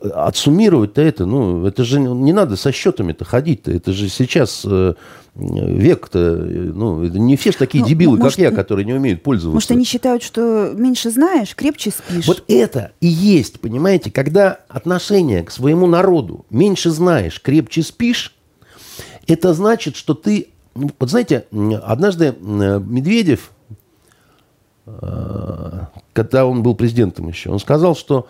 [0.02, 3.71] отсуммировать-то это, ну, это же не надо со счетами-то ходить-то.
[3.71, 4.93] Это же сейчас э,
[5.36, 9.54] век-то, ну, не все же такие ну, дебилы, может, как я, которые не умеют пользоваться.
[9.54, 12.28] Может, они считают, что меньше знаешь, крепче спишь.
[12.28, 18.36] Вот это и есть, понимаете, когда отношение к своему народу меньше знаешь, крепче спишь,
[19.28, 20.50] это значит, что ты...
[20.76, 21.45] Ну, вот знаете,
[21.84, 23.52] однажды Медведев,
[24.86, 25.80] э,
[26.13, 28.28] когда он был президентом еще, он сказал, что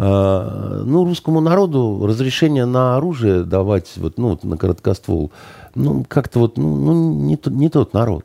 [0.00, 5.32] ну, русскому народу разрешение на оружие давать, вот, ну, вот на короткоствол,
[5.74, 8.24] ну, как-то вот, ну, ну не, не тот народ.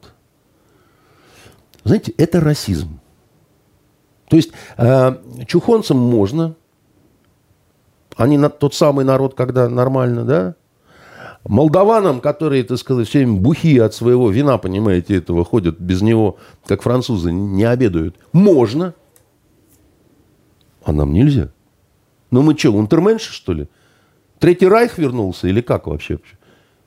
[1.83, 2.99] Знаете, это расизм.
[4.29, 5.15] То есть э,
[5.47, 6.55] чухонцам можно,
[8.15, 10.55] они на, тот самый народ, когда нормально, да?
[11.45, 16.37] Молдаванам, которые, так сказать, все время бухие от своего вина, понимаете, этого, ходят без него,
[16.65, 18.93] как французы, не обедают, можно,
[20.83, 21.49] а нам нельзя.
[22.33, 23.67] Ну мы что, унтерменши, что ли?
[24.39, 26.17] Третий Райх вернулся или как вообще?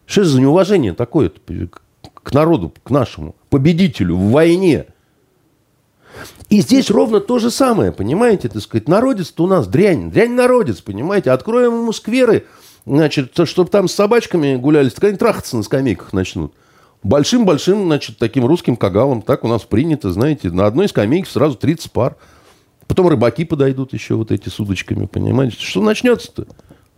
[0.05, 4.87] Что за неуважение такое к народу, к нашему, победителю в войне?
[6.49, 10.81] И здесь ровно то же самое, понимаете, так сказать, народец-то у нас дрянь, дрянь народец,
[10.81, 12.47] понимаете, откроем ему скверы,
[12.85, 16.55] значит, чтобы там с собачками гуляли, так они трахаться на скамейках начнут.
[17.05, 21.93] Большим-большим, значит, таким русским кагалом, так у нас принято, знаете, на одной скамейке сразу 30
[21.93, 22.17] пар.
[22.87, 25.57] Потом рыбаки подойдут еще вот эти с удочками, понимаете?
[25.59, 26.47] Что начнется-то?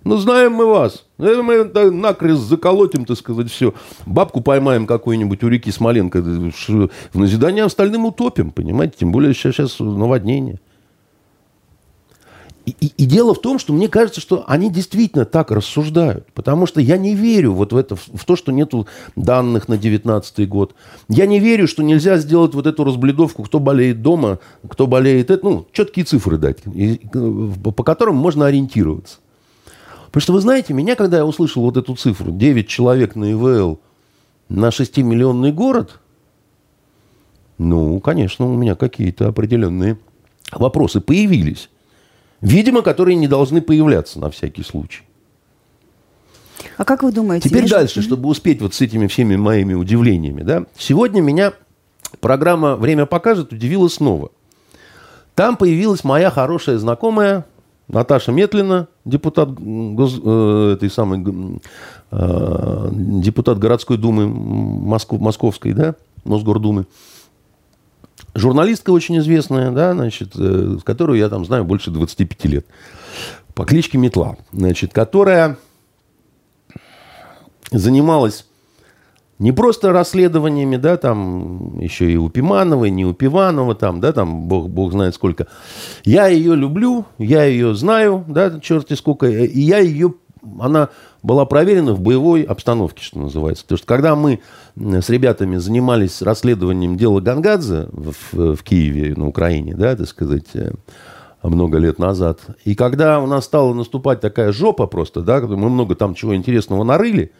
[0.05, 1.05] Ну, знаем мы вас.
[1.18, 3.74] Э, мы накрест заколотим, так сказать, все.
[4.07, 6.20] Бабку поймаем какую-нибудь у реки Смоленко.
[6.22, 8.94] В назидание остальным утопим, понимаете?
[9.01, 10.61] Тем более сейчас, сейчас наводнение.
[12.81, 16.26] И, и, дело в том, что мне кажется, что они действительно так рассуждают.
[16.35, 20.48] Потому что я не верю вот в это, в то, что нету данных на 19
[20.48, 20.74] год.
[21.09, 25.31] Я не верю, что нельзя сделать вот эту разбледовку, кто болеет дома, кто болеет...
[25.42, 29.18] Ну, четкие цифры дать, и, по которым можно ориентироваться.
[30.07, 33.78] Потому что, вы знаете, меня, когда я услышал вот эту цифру, 9 человек на ИВЛ
[34.48, 36.00] на 6-миллионный город,
[37.59, 39.98] ну, конечно, у меня какие-то определенные
[40.52, 41.68] вопросы появились.
[42.40, 45.03] Видимо, которые не должны появляться на всякий случай.
[46.77, 47.48] А как вы думаете?
[47.48, 50.42] Теперь дальше, чтобы успеть вот с этими всеми моими удивлениями.
[50.42, 50.64] Да?
[50.77, 51.53] Сегодня меня
[52.20, 54.31] программа «Время покажет» удивила снова.
[55.35, 57.46] Там появилась моя хорошая знакомая
[57.88, 61.61] Наташа Метлина, депутат, гос, э, этой самой,
[62.11, 66.87] э, депутат городской думы Москв, Московской, да, Мосгордумы.
[68.35, 72.66] Журналистка очень известная, да, значит, э, которую я там знаю больше 25 лет.
[73.54, 75.57] По кличке Метла, значит, которая
[77.70, 78.46] занималась
[79.38, 84.12] не просто расследованиями, да, там еще и у Пиманова, и не у Пиванова, там, да,
[84.12, 85.46] там бог, бог знает сколько.
[86.04, 90.14] Я ее люблю, я ее знаю, да, черти сколько, и я ее,
[90.61, 90.88] она
[91.22, 93.64] была проверена в боевой обстановке, что называется.
[93.64, 94.40] Потому что когда мы
[94.76, 100.72] с ребятами занимались расследованием дела Гангадзе в, в Киеве, на Украине, да, так сказать, э,
[101.42, 105.94] много лет назад, и когда у нас стала наступать такая жопа просто, да, мы много
[105.94, 107.33] там чего интересного нарыли,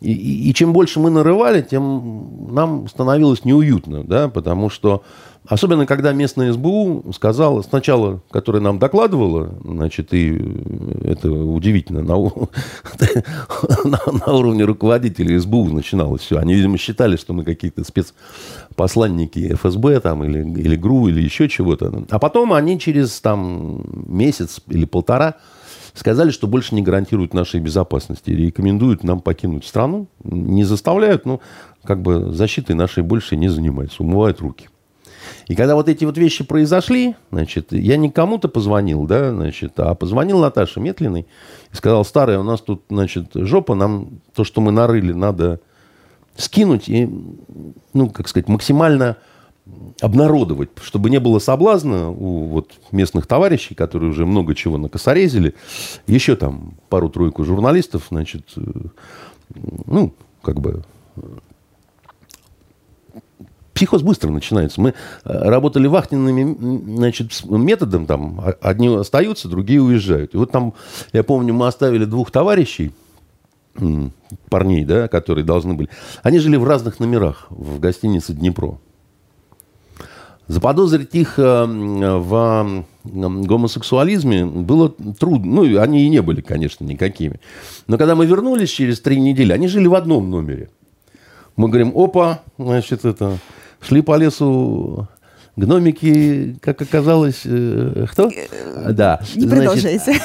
[0.00, 5.02] и, и, и чем больше мы нарывали, тем нам становилось неуютно, да, потому что,
[5.46, 10.36] особенно когда местная СБУ сказала, сначала, которая нам докладывала, значит, и
[11.04, 12.16] это удивительно, на,
[13.84, 16.38] на, на уровне руководителей СБУ начиналось все.
[16.38, 22.04] Они, видимо, считали, что мы какие-то спецпосланники ФСБ там, или, или ГРУ, или еще чего-то.
[22.10, 25.36] А потом они через там, месяц или полтора
[25.94, 28.30] сказали, что больше не гарантируют нашей безопасности.
[28.30, 30.08] Рекомендуют нам покинуть страну.
[30.22, 31.40] Не заставляют, но
[31.84, 34.02] как бы защитой нашей больше не занимаются.
[34.02, 34.68] Умывают руки.
[35.50, 39.96] И когда вот эти вот вещи произошли, значит, я не кому-то позвонил, да, значит, а
[39.96, 41.26] позвонил Наташе Метлиной
[41.72, 45.58] и сказал, старая, у нас тут, значит, жопа, нам то, что мы нарыли, надо
[46.36, 47.10] скинуть и,
[47.92, 49.16] ну, как сказать, максимально
[50.00, 55.56] обнародовать, чтобы не было соблазна у вот местных товарищей, которые уже много чего накосорезили,
[56.06, 58.60] еще там пару-тройку журналистов, значит, э,
[59.86, 60.84] ну, как бы
[63.80, 64.78] психоз быстро начинается.
[64.78, 64.92] Мы э,
[65.24, 70.34] работали вахтенными значит, методом, там, одни остаются, другие уезжают.
[70.34, 70.74] И вот там,
[71.14, 72.92] я помню, мы оставили двух товарищей,
[74.50, 75.88] парней, да, которые должны были.
[76.22, 78.78] Они жили в разных номерах в гостинице «Днепро».
[80.46, 85.62] Заподозрить их э, в гомосексуализме было трудно.
[85.62, 87.40] Ну, они и не были, конечно, никакими.
[87.86, 90.68] Но когда мы вернулись через три недели, они жили в одном номере.
[91.56, 93.38] Мы говорим, опа, значит, это...
[93.80, 95.08] Шли по лесу
[95.56, 98.30] гномики, как оказалось, э, кто?
[98.30, 99.20] Э, да.
[99.36, 100.16] Не продолжайте.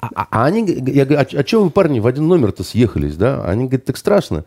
[0.00, 3.16] А, а, а они, я говорю, а, а что вы, парни, в один номер-то съехались,
[3.16, 3.44] да?
[3.44, 4.44] Они говорят, так страшно.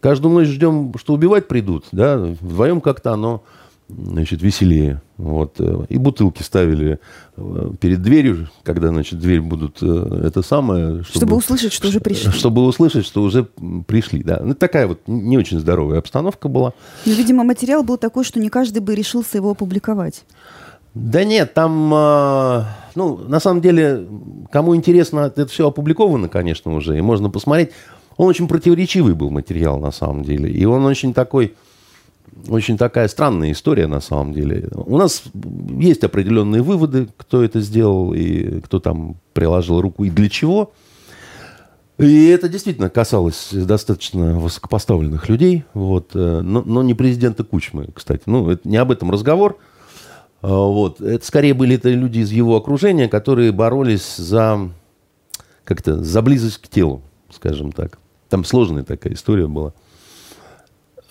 [0.00, 2.18] Каждую ночь ждем, что убивать придут, да?
[2.18, 3.42] Вдвоем как-то оно
[3.88, 5.00] значит, веселее.
[5.16, 5.56] Вот.
[5.58, 6.98] Э, и бутылки ставили
[7.36, 11.02] э, перед дверью, когда, значит, дверь будут э, это самое...
[11.02, 12.30] Чтобы, чтобы услышать, что уже пришли.
[12.30, 13.44] Чтобы услышать, что уже
[13.86, 14.40] пришли, да.
[14.42, 16.74] Ну, такая вот не очень здоровая обстановка была.
[17.06, 20.24] Ну, видимо, материал был такой, что не каждый бы решился его опубликовать.
[20.94, 21.90] Да нет, там,
[22.94, 24.08] ну, на самом деле,
[24.50, 27.70] кому интересно, это все опубликовано, конечно, уже, и можно посмотреть.
[28.16, 30.50] Он очень противоречивый был материал, на самом деле.
[30.50, 31.54] И он очень такой
[32.48, 34.68] очень такая странная история на самом деле.
[34.74, 35.24] У нас
[35.78, 40.72] есть определенные выводы, кто это сделал и кто там приложил руку и для чего.
[41.98, 48.22] И это действительно касалось достаточно высокопоставленных людей, вот, э, но, но не президента Кучмы, кстати.
[48.26, 49.58] Ну, это не об этом разговор.
[50.40, 51.00] А, вот.
[51.00, 54.70] Это скорее были это люди из его окружения, которые боролись за,
[55.64, 57.98] как-то, за близость к телу, скажем так.
[58.28, 59.72] Там сложная такая история была.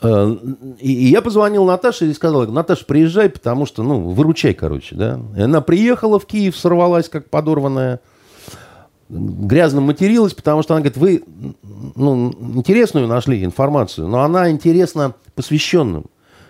[0.01, 0.35] Э,
[0.79, 5.19] и я позвонил Наташе и сказал, Наташа, приезжай, потому что, ну, выручай, короче, да.
[5.35, 7.99] И она приехала в Киев, сорвалась, как подорванная,
[9.09, 11.23] грязно материлась, потому что она говорит, вы,
[11.95, 16.05] ну, интересную нашли информацию, но она интересна посвященным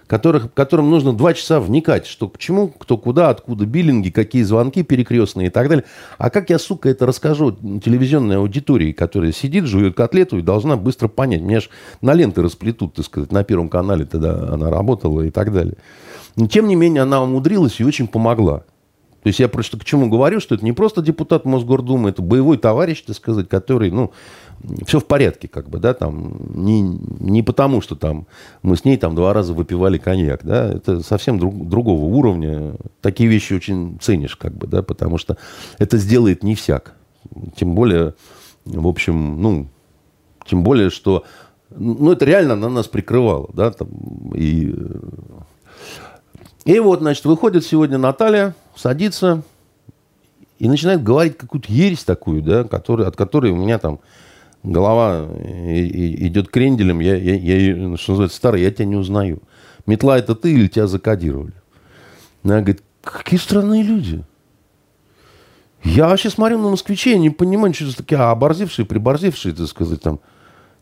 [0.08, 4.84] которых, которым нужно два часа вникать, что к чему, кто куда, откуда биллинги, какие звонки
[4.84, 5.86] перекрестные и так далее.
[6.18, 11.08] А как я, сука, это расскажу телевизионной аудитории, которая сидит, жует котлету и должна быстро
[11.10, 11.42] понять.
[11.42, 11.70] Меня ж
[12.02, 15.76] на ленты расплетут, так сказать, на Первом канале тогда она работала и так далее.
[16.36, 18.64] Но, тем не менее, она умудрилась и очень помогла.
[19.24, 22.58] То есть я просто к чему говорю, что это не просто депутат Мосгордумы, это боевой
[22.58, 24.14] товарищ, так сказать, который, ну,
[24.86, 28.28] все в порядке, как бы, да, там, не, не потому, что там
[28.62, 32.76] мы с ней там два раза выпивали коньяк, да, это совсем друг, другого уровня.
[33.02, 35.38] Такие вещи очень ценишь, как бы, да, потому что
[35.78, 36.94] это сделает не всяк.
[37.56, 38.16] Тем более,
[38.66, 39.68] в общем, ну,
[40.46, 41.24] тем более, что
[41.70, 43.90] ну, это реально на нас прикрывало, да, там,
[44.34, 44.74] и,
[46.66, 49.44] и вот, значит, выходит сегодня Наталья, садится
[50.60, 54.00] и начинает говорить какую-то ересь такую, да, который, от которой у меня там
[54.64, 59.42] голова идет кренделем, я, я, я, что называется, старый, я тебя не узнаю.
[59.86, 61.54] Метла это ты или тебя закодировали?
[62.44, 64.24] Она говорит, какие странные люди.
[65.84, 70.20] Я вообще смотрю на москвичей, не понимаю, что это такие оборзевшие, приборзевшие, так сказать, там.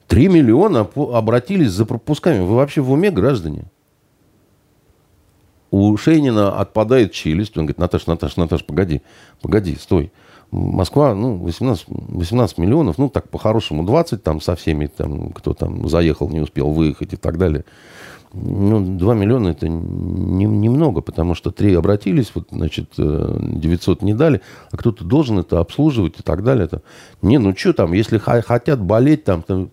[0.07, 2.39] Три миллиона обратились за пропусками.
[2.39, 3.65] Вы вообще в уме, граждане?
[5.71, 7.57] У Шейнина отпадает челюсть.
[7.57, 9.01] Он говорит, Наташа, Наташа, Наташа, погоди,
[9.41, 10.11] погоди, стой.
[10.55, 15.87] Москва, ну, 18, 18 миллионов, ну, так по-хорошему 20 там со всеми, там, кто там
[15.89, 17.65] заехал, не успел выехать и так далее.
[18.33, 24.13] Ну, 2 миллиона это немного, не потому что 3 обратились, вот, значит, 900 э, не
[24.13, 24.41] дали,
[24.71, 26.65] а кто-то должен это обслуживать и так далее.
[26.65, 26.81] Это.
[27.21, 29.69] Не, ну что там, если хотят болеть там, там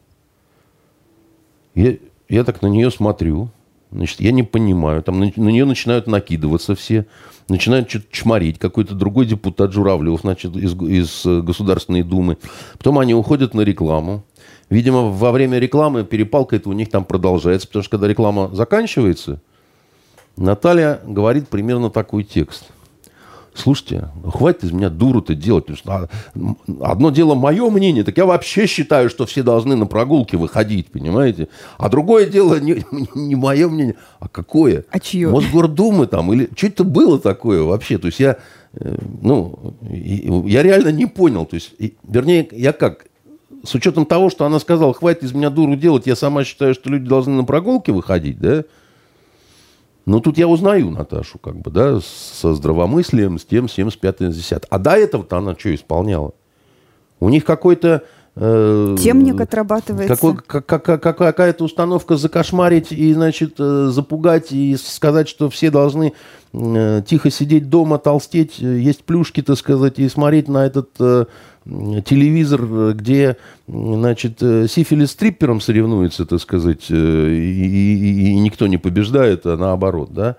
[1.74, 1.96] я,
[2.28, 3.50] я так на нее смотрю,
[3.92, 7.06] значит, я не понимаю, там на, на нее начинают накидываться все,
[7.48, 12.38] начинают что-то чморить, какой-то другой депутат Журавлев, значит, из, из э, Государственной Думы.
[12.78, 14.24] Потом они уходят на рекламу.
[14.70, 19.40] Видимо, во время рекламы перепалка это у них там продолжается, потому что когда реклама заканчивается,
[20.36, 22.64] Наталья говорит примерно такой текст–
[23.54, 25.66] слушайте, хватит из меня дуру-то делать.
[25.86, 26.08] А,
[26.80, 31.48] одно дело мое мнение, так я вообще считаю, что все должны на прогулки выходить, понимаете?
[31.78, 32.84] А другое дело не,
[33.14, 34.84] не мое мнение, а какое?
[34.90, 35.28] А чье?
[35.28, 37.98] Мосгордумы там, или что это было такое вообще?
[37.98, 38.38] То есть я,
[38.74, 39.74] э, ну,
[40.46, 41.46] я реально не понял.
[41.46, 41.74] То есть,
[42.06, 43.06] вернее, я как,
[43.64, 46.90] с учетом того, что она сказала, хватит из меня дуру делать, я сама считаю, что
[46.90, 48.64] люди должны на прогулки выходить, да?
[50.04, 53.96] Ну, тут я узнаю Наташу, как бы, да, со здравомыслием, с тем, с тем, с
[53.96, 54.68] пятым, с десятым.
[54.70, 56.32] А до этого-то она что исполняла?
[57.20, 58.02] У них какой-то...
[58.34, 60.14] Э, Темник отрабатывается.
[60.14, 66.14] Какой, как, как, какая-то установка закошмарить и, значит, э, запугать и сказать, что все должны
[66.52, 70.90] э, тихо сидеть дома, толстеть, э, есть плюшки, так сказать, и смотреть на этот...
[70.98, 71.26] Э,
[71.64, 73.36] телевизор, где,
[73.66, 79.56] значит, э, сифилис триппером соревнуется, так сказать, э, и, и, и никто не побеждает, а
[79.56, 80.36] наоборот, да.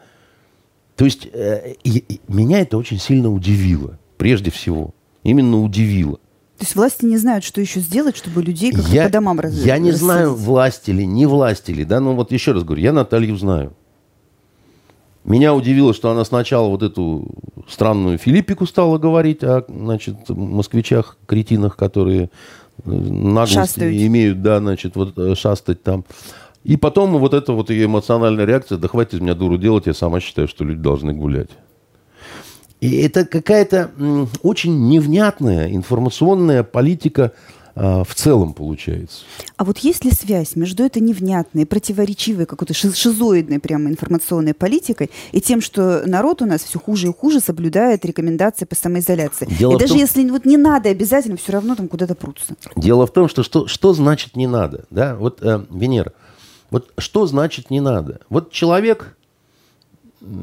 [0.96, 4.94] То есть э, и, меня это очень сильно удивило, прежде всего.
[5.24, 6.18] Именно удивило.
[6.58, 9.54] То есть власти не знают, что еще сделать, чтобы людей как я, по домам раз,
[9.54, 12.94] Я не знаю, власти ли, не власти ли, да, но вот еще раз говорю, я
[12.94, 13.74] Наталью знаю.
[15.24, 17.28] Меня удивило, что она сначала вот эту
[17.68, 22.30] странную Филиппику стала говорить о, значит, москвичах, кретинах, которые
[22.84, 23.96] э, наглость Шастают.
[23.96, 26.04] имеют, да, значит, вот э, шастать там.
[26.66, 29.94] И потом вот эта вот ее эмоциональная реакция, да хватит из меня дуру делать, я
[29.94, 31.50] сама считаю, что люди должны гулять.
[32.82, 33.92] И это какая-то
[34.42, 37.32] очень невнятная информационная политика
[37.76, 39.24] в целом получается.
[39.58, 45.42] А вот есть ли связь между этой невнятной, противоречивой, какой-то шизоидной прямо информационной политикой и
[45.42, 49.48] тем, что народ у нас все хуже и хуже соблюдает рекомендации по самоизоляции?
[49.58, 49.98] Дело и даже том...
[49.98, 52.56] если вот не надо обязательно, все равно там куда-то прутся.
[52.76, 54.86] Дело в том, что что, что значит не надо?
[54.90, 55.16] Да?
[55.16, 56.14] Вот, э, Венера,
[56.70, 58.20] вот что значит не надо?
[58.30, 59.18] Вот человек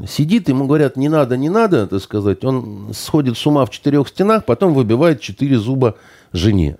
[0.08, 4.08] сидит, ему говорят, не надо, не надо, так сказать, он сходит с ума в четырех
[4.08, 5.96] стенах, потом выбивает четыре зуба
[6.32, 6.78] жене.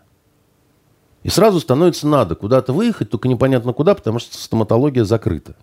[1.23, 5.55] И сразу становится надо куда-то выехать, только непонятно куда, потому что стоматология закрыта.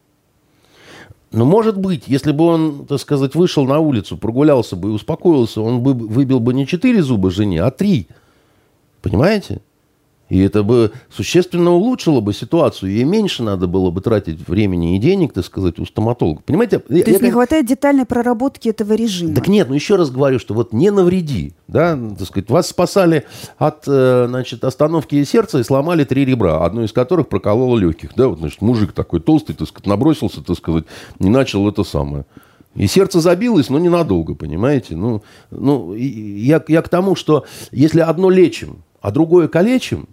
[1.31, 5.61] Но может быть, если бы он, так сказать, вышел на улицу, прогулялся бы и успокоился,
[5.61, 8.07] он бы выбил бы не четыре зуба жене, а три.
[9.01, 9.61] Понимаете?
[10.29, 12.91] И это бы существенно улучшило бы ситуацию.
[12.91, 16.41] Ей меньше надо было бы тратить времени и денег, так сказать, у стоматолога.
[16.45, 16.79] Понимаете?
[16.79, 19.35] То я, есть я, не хватает детальной проработки этого режима.
[19.35, 21.53] Так нет, ну еще раз говорю, что вот не навреди.
[21.67, 23.25] Да, так сказать, вас спасали
[23.57, 28.11] от э, значит, остановки сердца и сломали три ребра, одно из которых прокололо легких.
[28.15, 30.85] Да, вот, значит, мужик такой толстый, так сказать, набросился, так сказать,
[31.19, 32.25] не начал это самое.
[32.75, 34.95] И сердце забилось, но ненадолго, понимаете?
[34.95, 40.07] Ну, ну я, я к тому, что если одно лечим, а другое калечим,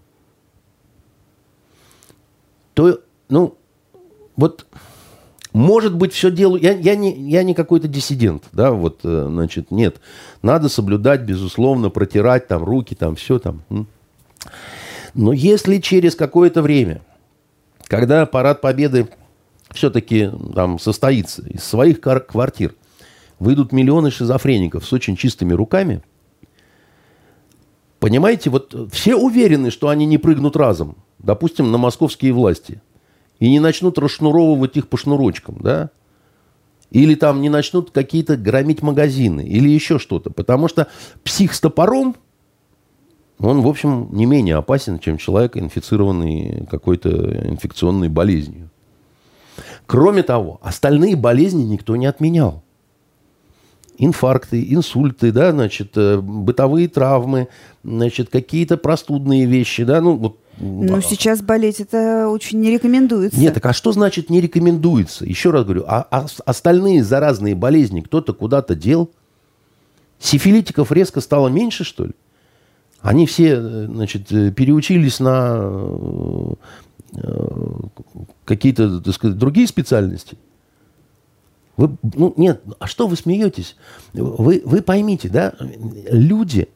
[2.75, 3.57] то, ну,
[4.37, 4.67] вот,
[5.53, 6.61] может быть, все делаю...
[6.61, 10.01] Я, я, не, я не какой-то диссидент, да, вот, э, значит, нет.
[10.43, 13.63] Надо соблюдать, безусловно, протирать там руки, там все там.
[15.15, 17.03] Но если через какое-то время,
[17.85, 19.09] когда парад Победы
[19.71, 22.75] все-таки там состоится, из своих квартир
[23.39, 26.03] выйдут миллионы шизофреников с очень чистыми руками,
[28.01, 32.81] понимаете, вот все уверены, что они не прыгнут разом допустим, на московские власти
[33.39, 35.91] и не начнут расшнуровывать их по шнурочкам, да,
[36.91, 40.31] или там не начнут какие-то громить магазины, или еще что-то.
[40.31, 40.87] Потому что
[41.25, 42.15] псих с топором
[43.41, 47.11] он, в общем, не менее опасен, чем человек, инфицированный какой-то
[47.49, 48.71] инфекционной болезнью.
[49.87, 52.63] Кроме того, остальные болезни никто не отменял.
[53.99, 57.49] Инфаркты, инсульты, да, значит, э, бытовые травмы,
[57.85, 63.39] значит, какие-то простудные вещи, да, ну, вот ну, сейчас болеть это очень не рекомендуется.
[63.39, 65.25] Нет, так а что значит не рекомендуется?
[65.25, 69.11] Еще раз говорю, а, а остальные заразные болезни кто-то куда-то дел?
[70.19, 72.13] Сифилитиков резко стало меньше, что ли?
[73.01, 76.57] Они все, э, значит, э, переучились на
[77.13, 77.75] э,
[78.47, 80.39] какие-то, так сказать, другие специальности.
[81.77, 83.77] Вы, ну, нет, а что вы смеетесь?
[84.13, 86.69] Вы, вы поймите, да, люди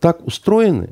[0.00, 0.90] так устроены,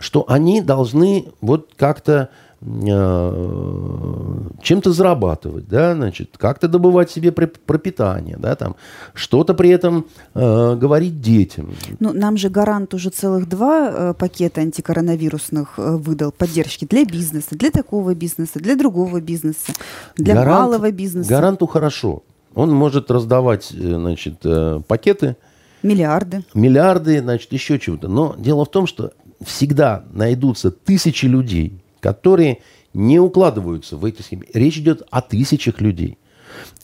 [0.00, 2.30] что они должны вот как-то
[2.62, 8.76] Э, чем-то зарабатывать, да, значит, как-то добывать себе пропитание, да, там,
[9.14, 11.70] что-то при этом э, говорить детям.
[12.00, 17.48] Ну, нам же гарант уже целых два э, пакета антикоронавирусных э, выдал поддержки для бизнеса,
[17.52, 19.72] для такого бизнеса, для другого бизнеса,
[20.16, 21.30] для гарант, малого бизнеса.
[21.30, 22.22] Гаранту хорошо.
[22.54, 25.36] Он может раздавать, э, значит, э, пакеты.
[25.82, 26.44] Миллиарды.
[26.52, 28.08] Миллиарды, значит, еще чего-то.
[28.08, 29.12] Но дело в том, что
[29.44, 32.58] всегда найдутся тысячи людей, которые
[32.94, 34.46] не укладываются в эти схемы.
[34.52, 36.18] Речь идет о тысячах людей.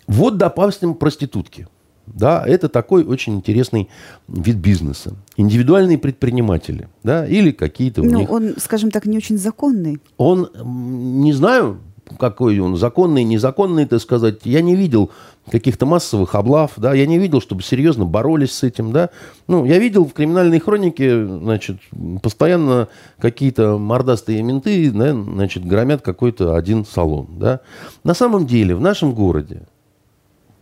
[0.06, 1.66] Вот, допустим, проститутки.
[2.06, 3.88] Да, это такой очень интересный
[4.28, 5.16] вид бизнеса.
[5.36, 8.30] Индивидуальные предприниматели, да, или какие-то у ну, них...
[8.30, 9.98] он, скажем так, не очень законный.
[10.16, 11.80] Он, не знаю,
[12.18, 15.10] какой он, законный, незаконный, так сказать, я не видел
[15.50, 19.10] каких-то массовых облав, да, я не видел, чтобы серьезно боролись с этим, да.
[19.48, 21.78] Ну, я видел в криминальной хронике, значит,
[22.22, 22.88] постоянно
[23.18, 27.60] какие-то мордастые менты, да, значит, громят какой-то один салон, да.
[28.04, 29.62] На самом деле в нашем городе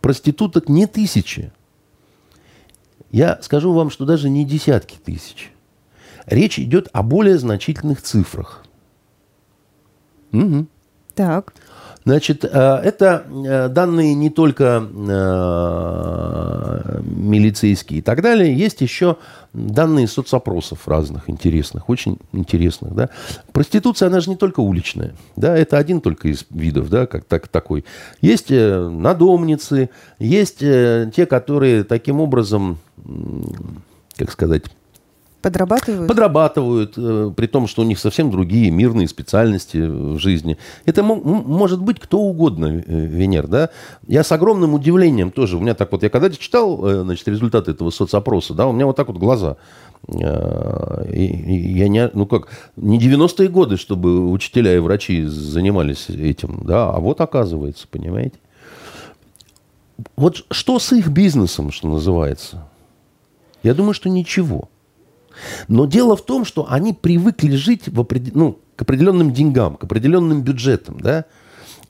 [0.01, 1.51] проституток не тысячи.
[3.11, 5.51] Я скажу вам, что даже не десятки тысяч.
[6.25, 8.65] Речь идет о более значительных цифрах.
[10.33, 10.67] Угу.
[11.15, 11.53] Так.
[12.05, 19.17] Значит, э, это э, данные не только э, милицейские и так далее, есть еще
[19.53, 22.93] данные соцопросов разных интересных, очень интересных.
[22.93, 23.09] Да.
[23.53, 27.47] Проституция, она же не только уличная, да, это один только из видов, да, как так,
[27.47, 27.85] такой.
[28.21, 29.89] Есть надомницы,
[30.19, 32.77] есть те, которые таким образом,
[34.15, 34.65] как сказать,
[35.45, 36.07] Подрабатывают?
[36.07, 40.57] Подрабатывают, э, при том, что у них совсем другие мирные специальности в жизни.
[40.85, 43.69] Это может быть кто угодно, э, Венер, да?
[44.07, 47.69] Я с огромным удивлением тоже, у меня так вот, я когда читал, э, значит, результаты
[47.69, 49.57] этого соцопроса, да, у меня вот так вот глаза
[50.07, 56.99] я не, ну как, не 90-е годы, чтобы учителя и врачи занимались этим, да, а
[56.99, 58.37] вот оказывается, понимаете.
[60.15, 62.67] Вот что с их бизнесом, что называется?
[63.61, 64.69] Я думаю, что ничего.
[65.67, 68.35] Но дело в том, что они привыкли жить в опред...
[68.35, 71.25] ну, к определенным деньгам, к определенным бюджетам, да,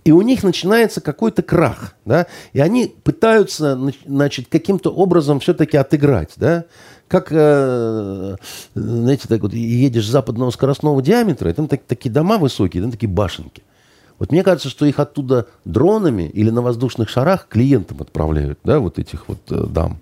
[0.03, 6.33] и у них начинается какой-то крах, да, и они пытаются, значит, каким-то образом все-таки отыграть,
[6.35, 6.65] да,
[7.07, 8.35] как, э,
[8.75, 13.09] знаете, так вот едешь западного скоростного диаметра, и там так, такие дома высокие, там такие
[13.09, 13.63] башенки.
[14.19, 18.99] Вот мне кажется, что их оттуда дронами или на воздушных шарах клиентам отправляют, да, вот
[18.99, 19.99] этих вот э, дам.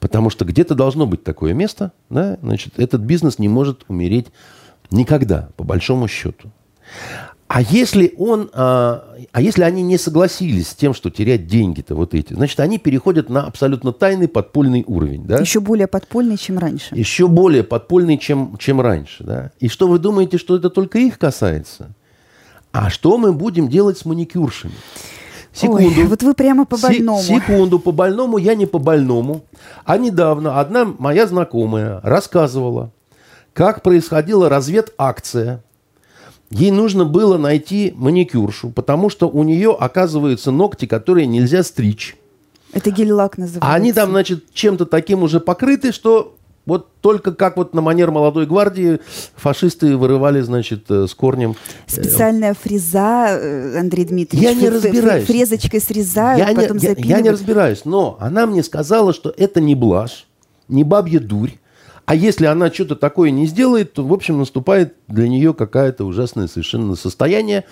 [0.00, 4.28] Потому что где-то должно быть такое место, да, значит, этот бизнес не может умереть
[4.90, 6.50] никогда, по большому счету.
[7.46, 12.14] А если он, а, а если они не согласились с тем, что терять деньги-то вот
[12.14, 15.38] эти, значит, они переходят на абсолютно тайный подпольный уровень, да?
[15.38, 16.94] Еще более подпольный, чем раньше.
[16.94, 19.50] Еще более подпольный, чем, чем раньше, да?
[19.58, 21.90] И что вы думаете, что это только их касается?
[22.70, 24.74] А что мы будем делать с маникюршами?
[25.52, 26.00] Секунду.
[26.00, 27.22] Ой, вот вы прямо по больному.
[27.22, 29.42] Секунду, по больному, я не по больному.
[29.84, 32.92] А недавно одна моя знакомая рассказывала,
[33.52, 35.62] как происходила разведакция.
[36.50, 42.16] Ей нужно было найти маникюршу, потому что у нее, оказываются, ногти, которые нельзя стричь.
[42.72, 43.72] Это гель-лак называется.
[43.72, 46.36] Они там, значит, чем-то таким уже покрыты, что
[46.66, 49.00] вот только как вот на манер молодой гвардии
[49.34, 51.56] фашисты вырывали, значит, э, с корнем.
[51.86, 54.48] Э, Специальная фреза, э, Андрей Дмитриевич.
[54.48, 55.26] Я не разбираюсь.
[55.26, 59.60] Фрезочкой срезают, я потом не, я, я не разбираюсь, но она мне сказала, что это
[59.60, 60.26] не блажь,
[60.68, 61.52] не бабья дурь.
[62.04, 66.48] А если она что-то такое не сделает, то, в общем, наступает для нее какое-то ужасное
[66.48, 67.64] совершенно состояние,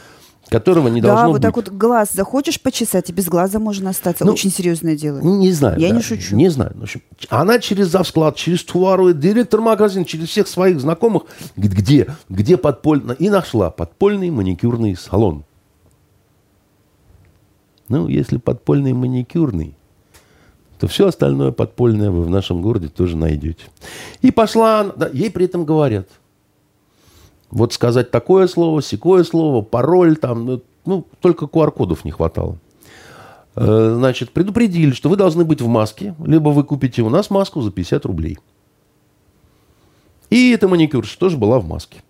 [0.49, 1.43] которого не да, должно быть.
[1.43, 4.25] Да, вот так вот глаз захочешь почесать, и без глаза можно остаться.
[4.25, 5.21] Ну, Очень серьезное дело.
[5.21, 5.79] Не знаю.
[5.79, 6.37] Я да, не шучу.
[6.37, 6.73] Не знаю.
[6.75, 11.25] В общем, она через завсклад, через товаровый директор магазина, через всех своих знакомых,
[11.57, 15.45] где, где подпольно, и нашла подпольный маникюрный салон.
[17.89, 19.75] Ну, если подпольный маникюрный,
[20.79, 23.65] то все остальное подпольное вы в нашем городе тоже найдете.
[24.21, 26.09] И пошла, да, ей при этом говорят,
[27.51, 32.59] Вот сказать такое слово, секое слово, пароль там, ну, ну только QR-кодов не хватало.
[33.57, 37.63] Э, значит, предупредили, что вы должны быть в маске, либо вы купите у нас маску
[37.63, 38.39] за 50 рублей.
[40.31, 42.03] И эта маникюрша тоже была в маске.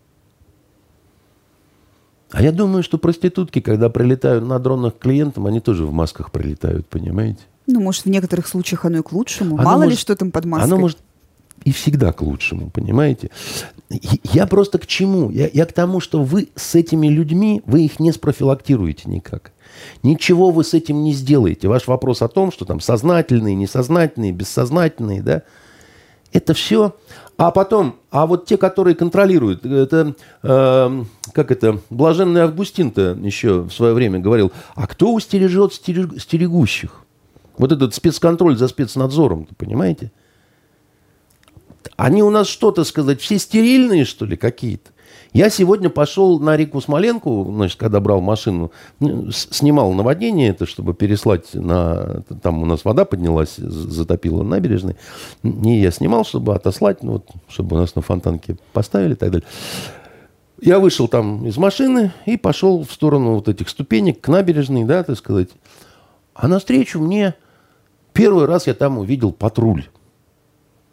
[2.30, 6.30] А я думаю, что проститутки, когда прилетают на дронах к клиентам, они тоже в масках
[6.30, 7.40] прилетают, понимаете?
[7.66, 9.54] Ну, может, в некоторых случаях оно и к лучшему.
[9.56, 10.64] Оно Мало может, ли, что там под маской.
[10.64, 10.98] Оно может
[11.64, 13.30] и всегда к лучшему, понимаете?
[13.90, 15.30] Я просто к чему?
[15.30, 19.52] Я, я к тому, что вы с этими людьми, вы их не спрофилактируете никак.
[20.02, 21.68] Ничего вы с этим не сделаете.
[21.68, 25.42] Ваш вопрос о том, что там сознательные, несознательные, бессознательные, да,
[26.32, 26.94] это все.
[27.38, 33.70] А потом, а вот те, которые контролируют, это, э, как это, блаженный Августин-то еще в
[33.70, 37.04] свое время говорил, а кто устережет стерегущих?
[37.56, 40.12] Вот этот спецконтроль за спецнадзором, понимаете?
[41.96, 44.90] Они у нас что-то сказать, все стерильные, что ли, какие-то?
[45.32, 50.94] Я сегодня пошел на реку Смоленку, значит, когда брал машину, ну, снимал наводнение это, чтобы
[50.94, 52.22] переслать на...
[52.42, 54.96] Там у нас вода поднялась, затопила набережной.
[55.42, 59.30] И я снимал, чтобы отослать, ну, вот, чтобы у нас на фонтанке поставили и так
[59.30, 59.46] далее.
[60.60, 65.04] Я вышел там из машины и пошел в сторону вот этих ступенек к набережной, да,
[65.04, 65.50] так сказать.
[66.34, 67.34] А навстречу мне
[68.12, 69.84] первый раз я там увидел патруль.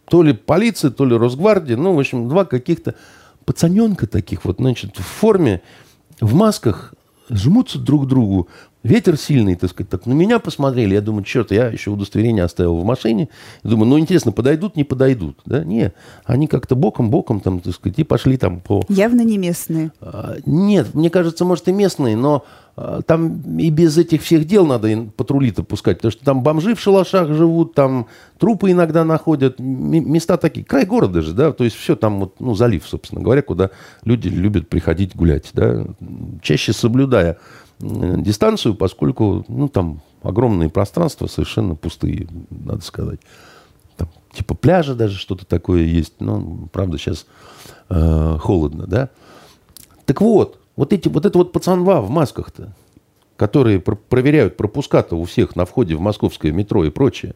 [0.07, 2.95] То ли полиция, то ли Росгвардия, ну, в общем, два каких-то
[3.45, 5.61] пацаненка таких вот, значит, в форме,
[6.19, 6.93] в масках,
[7.29, 8.47] жмутся друг к другу.
[8.83, 9.89] Ветер сильный, так сказать.
[9.89, 10.93] Так на меня посмотрели.
[10.93, 13.29] Я думаю, черт, я еще удостоверение оставил в машине.
[13.63, 15.39] Думаю, ну, интересно, подойдут, не подойдут.
[15.45, 15.63] Да?
[15.63, 15.91] Не,
[16.23, 18.83] они как-то боком-боком, там, так сказать, и пошли там по...
[18.87, 19.91] Явно не местные.
[20.01, 22.45] А, нет, мне кажется, может, и местные, но
[22.75, 27.29] там и без этих всех дел надо патрули-то пускать, потому что там бомжи в шалашах
[27.33, 28.07] живут, там
[28.37, 32.53] трупы иногда находят, места такие, край города же, да, то есть все там вот, ну,
[32.53, 33.69] залив, собственно говоря, куда
[34.03, 35.85] люди любят приходить гулять, да,
[36.41, 37.37] чаще соблюдая
[37.79, 43.19] дистанцию, поскольку, ну, там огромные пространства совершенно пустые, надо сказать.
[43.95, 47.25] Там, типа пляжа даже что-то такое есть, но, правда, сейчас
[47.89, 49.09] э, холодно, да.
[50.05, 52.75] Так вот, вот, эти, вот это вот пацанва в масках-то,
[53.37, 57.35] которые про- проверяют пропуска-то у всех на входе в московское метро и прочее.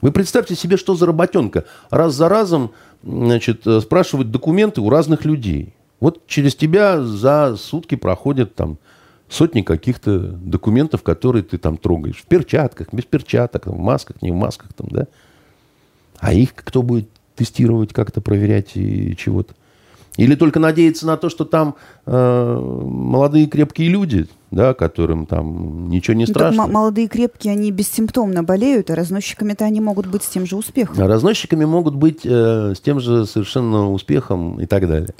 [0.00, 1.64] Вы представьте себе, что за работенка.
[1.90, 2.72] Раз за разом
[3.02, 5.74] значит, э, спрашивать документы у разных людей.
[6.00, 8.78] Вот через тебя за сутки проходят там
[9.28, 12.18] сотни каких-то документов, которые ты там трогаешь.
[12.18, 15.06] В перчатках, без перчаток, в масках, не в масках там, да.
[16.18, 19.54] А их кто будет тестировать, как-то проверять и чего-то?
[20.16, 21.74] Или только надеяться на то, что там
[22.06, 26.68] э, молодые крепкие люди, да, которым там ничего не ну, страшно.
[26.68, 31.02] молодые крепкие, они бессимптомно болеют, а разносчиками-то они могут быть с тем же успехом.
[31.02, 35.14] А разносчиками могут быть э, с тем же совершенно успехом и так далее.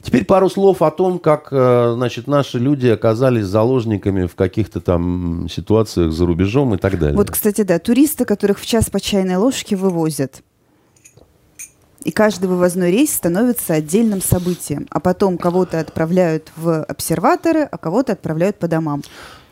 [0.00, 5.46] Теперь пару слов о том, как э, значит, наши люди оказались заложниками в каких-то там
[5.48, 7.16] ситуациях за рубежом и так далее.
[7.16, 10.42] Вот, кстати, да, туристы, которых в час по чайной ложке вывозят.
[12.04, 14.86] И каждый вывозной рейс становится отдельным событием.
[14.90, 19.02] А потом кого-то отправляют в обсерваторы, а кого-то отправляют по домам.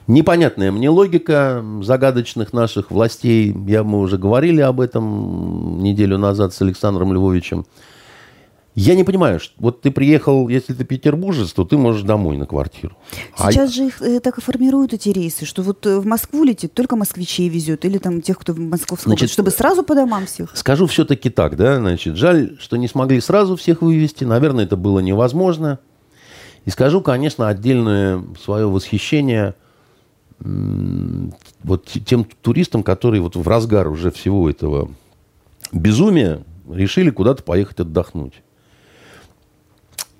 [0.07, 3.55] Непонятная мне логика загадочных наших властей.
[3.67, 7.65] Я, мы уже говорили об этом неделю назад с Александром Львовичем.
[8.81, 12.47] Я не понимаю, что вот ты приехал, если ты петербуржец, то ты можешь домой на
[12.47, 12.97] квартиру.
[13.37, 13.73] А Сейчас а...
[13.75, 16.97] же их э, так и формируют эти рейсы, что вот э, в Москву летит, только
[16.97, 20.57] москвичей везет, или там тех, кто в Московском значит, чтобы сразу по домам всех.
[20.57, 25.01] Скажу все-таки так, да, значит, жаль, что не смогли сразу всех вывести, наверное, это было
[25.01, 25.79] невозможно.
[26.65, 29.57] И скажу, конечно, отдельное свое восхищение
[30.39, 34.91] вот тем туристам, которые вот в разгар уже всего этого
[35.71, 38.43] безумия решили куда-то поехать отдохнуть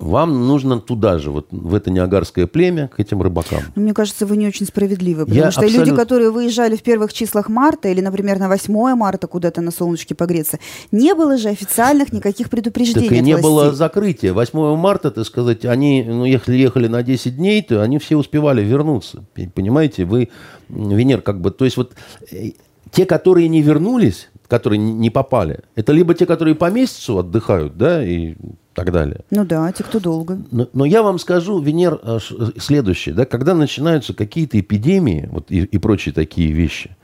[0.01, 3.59] вам нужно туда же, вот в это неагарское племя, к этим рыбакам.
[3.75, 5.87] Ну, мне кажется, вы не очень справедливы, потому Я что абсолют...
[5.87, 10.15] люди, которые выезжали в первых числах марта или, например, на 8 марта куда-то на солнышке
[10.15, 10.59] погреться,
[10.91, 14.33] не было же официальных никаких предупреждений Так и не было закрытия.
[14.33, 18.63] 8 марта, так сказать, они, ну, ехали, ехали на 10 дней, то они все успевали
[18.63, 19.23] вернуться.
[19.53, 20.29] Понимаете, вы,
[20.69, 21.93] Венер, как бы, то есть вот
[22.31, 22.51] э,
[22.91, 28.03] те, которые не вернулись, которые не попали, это либо те, которые по месяцу отдыхают, да,
[28.03, 28.35] и
[28.73, 29.21] так далее.
[29.29, 30.39] Ну да, те, кто долго.
[30.51, 32.19] Но, но я вам скажу, Венер, э,
[32.57, 33.13] следующее.
[33.13, 36.95] Да, когда начинаются какие-то эпидемии вот, и, и прочие такие вещи,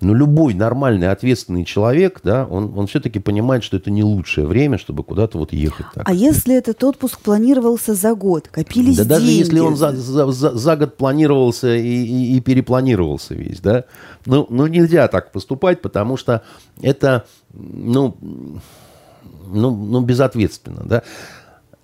[0.00, 4.78] ну, любой нормальный, ответственный человек, да, он, он все-таки понимает, что это не лучшее время,
[4.78, 5.86] чтобы куда-то вот ехать.
[5.94, 6.08] Так.
[6.08, 9.08] А если этот отпуск планировался за год, копились да деньги?
[9.08, 13.84] даже если он за, за, за, за год планировался и, и, и перепланировался весь, да,
[14.24, 16.42] ну, ну, нельзя так поступать, потому что
[16.80, 18.16] это, ну,
[19.52, 21.02] ну, ну безответственно, да.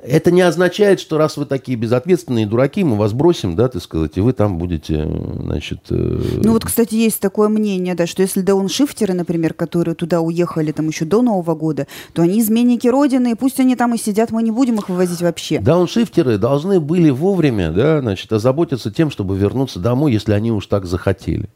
[0.07, 4.13] это не означает, что раз вы такие безответственные дураки, мы вас бросим, да, так сказать,
[4.17, 5.05] и вы там будете,
[5.43, 5.81] значит...
[5.91, 6.21] Э...
[6.43, 10.89] Ну вот, кстати, есть такое мнение, да, что если дауншифтеры, например, которые туда уехали там
[10.89, 14.43] еще до Нового года, то они изменники Родины, и пусть они там и сидят, мы
[14.43, 15.59] не будем их вывозить вообще.
[15.61, 20.87] Дауншифтеры должны были вовремя, да, значит, озаботиться тем, чтобы вернуться домой, если они уж так
[20.87, 21.49] захотели.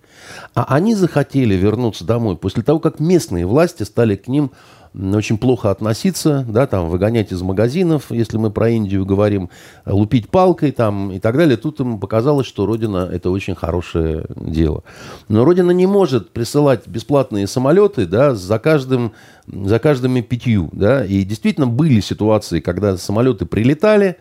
[0.54, 4.50] А они захотели вернуться домой после того, как местные власти стали к ним
[4.94, 9.48] очень плохо относиться, да, там, выгонять из магазинов, если мы про Индию говорим,
[9.86, 11.56] лупить палкой там и так далее.
[11.56, 14.82] Тут ему показалось, что Родина– это очень хорошее дело.
[15.28, 19.12] Но Родина не может присылать бесплатные самолеты, да, за каждым,
[19.46, 24.16] за каждыми пятью, да, и действительно были ситуации, когда самолеты прилетали,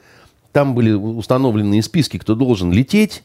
[0.51, 3.23] там были установлены списки, кто должен лететь,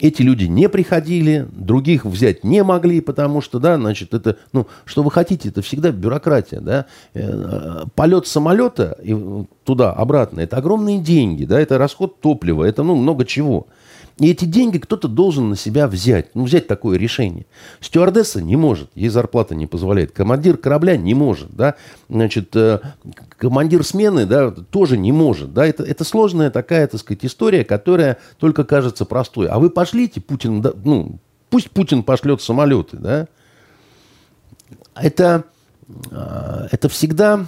[0.00, 5.02] эти люди не приходили, других взять не могли, потому что, да, значит, это, ну, что
[5.02, 6.86] вы хотите, это всегда бюрократия, да.
[7.14, 8.98] Э, полет самолета
[9.64, 13.66] туда-обратно, это огромные деньги, да, это расход топлива, это, ну, много чего.
[14.20, 16.34] И эти деньги кто-то должен на себя взять.
[16.34, 17.46] Ну, взять такое решение.
[17.80, 20.12] Стюардесса не может, ей зарплата не позволяет.
[20.12, 21.76] Командир корабля не может, да.
[22.10, 22.80] Значит, э,
[23.38, 25.66] командир смены, да, тоже не может, да.
[25.66, 29.48] Это, это сложная такая, так сказать, история, которая только кажется простой.
[29.48, 31.18] А вы пошлите, Путин, да, ну,
[31.48, 33.26] пусть Путин пошлет самолеты, да.
[34.94, 35.44] Это,
[36.10, 37.46] э, это всегда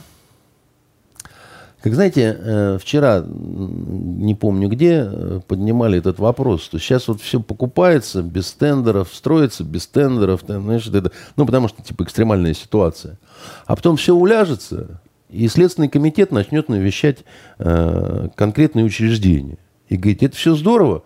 [1.83, 7.41] как знаете, э, вчера, не помню где, э, поднимали этот вопрос, что сейчас вот все
[7.41, 13.19] покупается без тендеров, строится без тендеров, знаешь, это, ну, потому что, типа, экстремальная ситуация.
[13.67, 17.25] А потом все уляжется, и Следственный комитет начнет навещать
[17.59, 19.59] э, конкретные учреждения.
[19.89, 21.03] И говорит, это все здорово,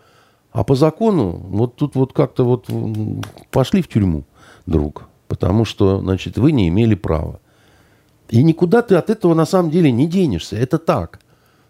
[0.53, 2.67] а по закону вот тут вот как-то вот
[3.51, 4.25] пошли в тюрьму,
[4.67, 7.41] друг, потому что, значит, вы не имели права.
[8.29, 10.57] И никуда ты от этого на самом деле не денешься.
[10.57, 11.21] Это так.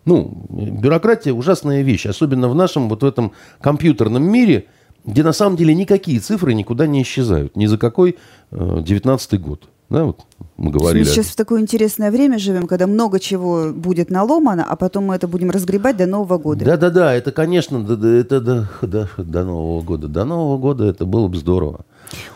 [0.05, 4.67] Ну, бюрократия ужасная вещь, особенно в нашем вот в этом компьютерном мире,
[5.05, 7.57] где на самом деле никакие цифры никуда не исчезают.
[7.57, 8.17] Ни за какой
[8.53, 9.69] э, 19 год.
[9.89, 10.23] Да, вот
[10.57, 11.05] мы говорили.
[11.05, 15.15] Мы сейчас в такое интересное время живем, когда много чего будет наломано, а потом мы
[15.15, 16.65] это будем разгребать до Нового года.
[16.65, 20.09] Да-да-да, это, конечно, это до, до, до Нового года.
[20.09, 21.85] До Нового года это было бы здорово.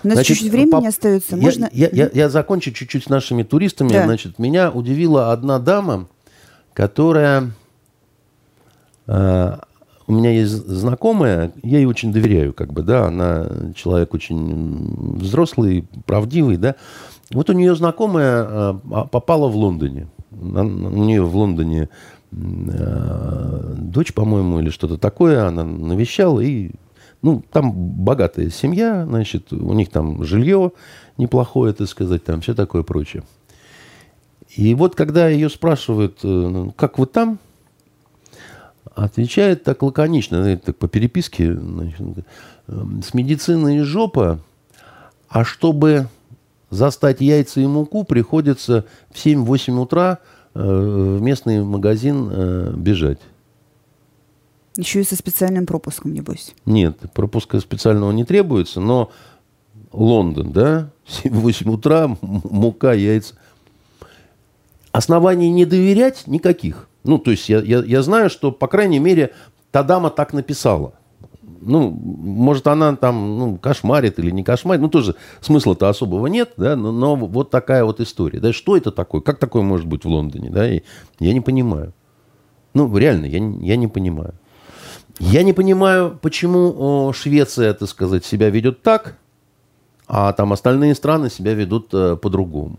[0.03, 0.87] У нас Значит, чуть-чуть времени по...
[0.87, 1.37] остается.
[1.37, 1.69] Можно...
[1.73, 3.91] Я, я, я, я закончу чуть-чуть с нашими туристами.
[3.93, 4.05] Да.
[4.05, 6.09] Значит, меня удивила одна дама,
[6.73, 7.53] которая...
[9.07, 9.59] Э,
[10.07, 13.47] у меня есть знакомая, я ей очень доверяю, как бы, да, она
[13.77, 16.75] человек очень взрослый, правдивый, да.
[17.31, 18.75] Вот у нее знакомая э,
[19.13, 20.09] попала в Лондоне.
[20.33, 21.89] У нее в Лондоне
[22.33, 26.73] э, дочь, по-моему, или что-то такое, она навещала и
[27.23, 30.73] ну, там богатая семья, значит, у них там жилье
[31.19, 33.23] неплохое, так сказать, там все такое прочее.
[34.57, 37.39] И вот когда ее спрашивают, э, ну, как вы там,
[38.95, 42.01] отвечает так лаконично, так по переписке, значит,
[42.67, 44.41] «Эм, с медициной жопа,
[45.29, 46.09] а чтобы
[46.71, 50.19] застать яйца и муку, приходится в 7-8 утра
[50.55, 53.19] э, в местный магазин э, бежать.
[54.81, 56.55] Еще и со специальным пропуском, небось.
[56.65, 59.11] Нет, пропуска специального не требуется, но
[59.93, 60.91] Лондон, да,
[61.23, 63.35] 7-8 утра, мука, яйца.
[64.91, 66.89] Оснований не доверять никаких.
[67.05, 69.35] Ну, то есть я, я, я знаю, что, по крайней мере,
[69.71, 70.95] та дама так написала.
[71.61, 74.81] Ну, может, она там ну, кошмарит или не кошмарит.
[74.81, 78.41] Ну, тоже смысла-то особого нет, да, но, но вот такая вот история.
[78.41, 79.21] Да, что это такое?
[79.21, 80.73] Как такое может быть в Лондоне, да?
[80.73, 80.81] И
[81.19, 81.93] я не понимаю.
[82.73, 84.35] Ну, реально, я, я не понимаю.
[85.21, 89.17] Я не понимаю, почему Швеция, так сказать, себя ведет так,
[90.09, 92.79] а там остальные страны себя ведут э, по-другому.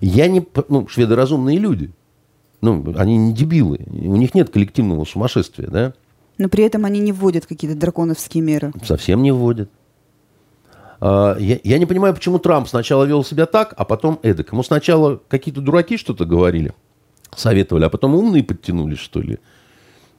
[0.00, 0.46] Я не...
[0.68, 1.90] Ну, шведы разумные люди.
[2.60, 3.80] Ну, они не дебилы.
[3.88, 5.94] У них нет коллективного сумасшествия, да?
[6.38, 8.72] Но при этом они не вводят какие-то драконовские меры.
[8.84, 9.70] Совсем не вводят.
[11.00, 14.52] А, я, я не понимаю, почему Трамп сначала вел себя так, а потом эдак.
[14.52, 16.72] Ему сначала какие-то дураки что-то говорили,
[17.34, 19.40] советовали, а потом умные подтянулись, что ли.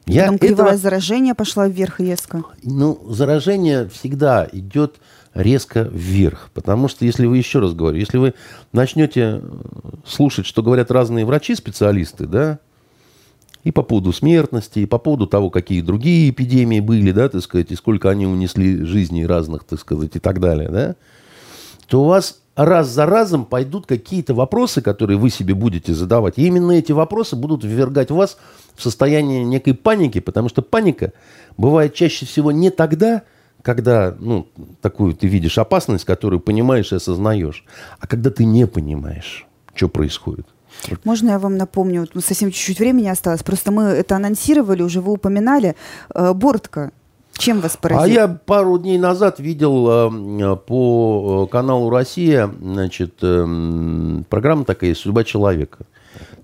[0.05, 0.77] Я Потом кривая этого...
[0.77, 2.43] заражение пошла вверх резко.
[2.63, 4.97] Ну, заражение всегда идет
[5.33, 6.49] резко вверх.
[6.53, 8.33] Потому что, если вы, еще раз говорю, если вы
[8.71, 9.41] начнете э,
[10.05, 12.59] слушать, что говорят разные врачи-специалисты, да,
[13.63, 17.71] и по поводу смертности, и по поводу того, какие другие эпидемии были, да, так сказать,
[17.71, 20.95] и сколько они унесли жизней разных, так сказать, и так далее, да,
[21.87, 26.37] то у вас раз за разом пойдут какие-то вопросы, которые вы себе будете задавать.
[26.37, 28.37] И именно эти вопросы будут ввергать вас
[28.75, 31.13] в состояние некой паники, потому что паника
[31.57, 33.23] бывает чаще всего не тогда,
[33.61, 34.47] когда ну,
[34.81, 37.65] такую ты видишь опасность, которую понимаешь и осознаешь,
[37.99, 40.45] а когда ты не понимаешь, что происходит.
[41.03, 45.13] Можно я вам напомню, вот совсем чуть-чуть времени осталось, просто мы это анонсировали, уже вы
[45.13, 45.75] упоминали.
[46.13, 46.91] Э, Бортка,
[47.37, 48.03] чем вас поразил?
[48.03, 55.23] А я пару дней назад видел э, по каналу «Россия» значит, э, программа такая «Судьба
[55.23, 55.85] человека».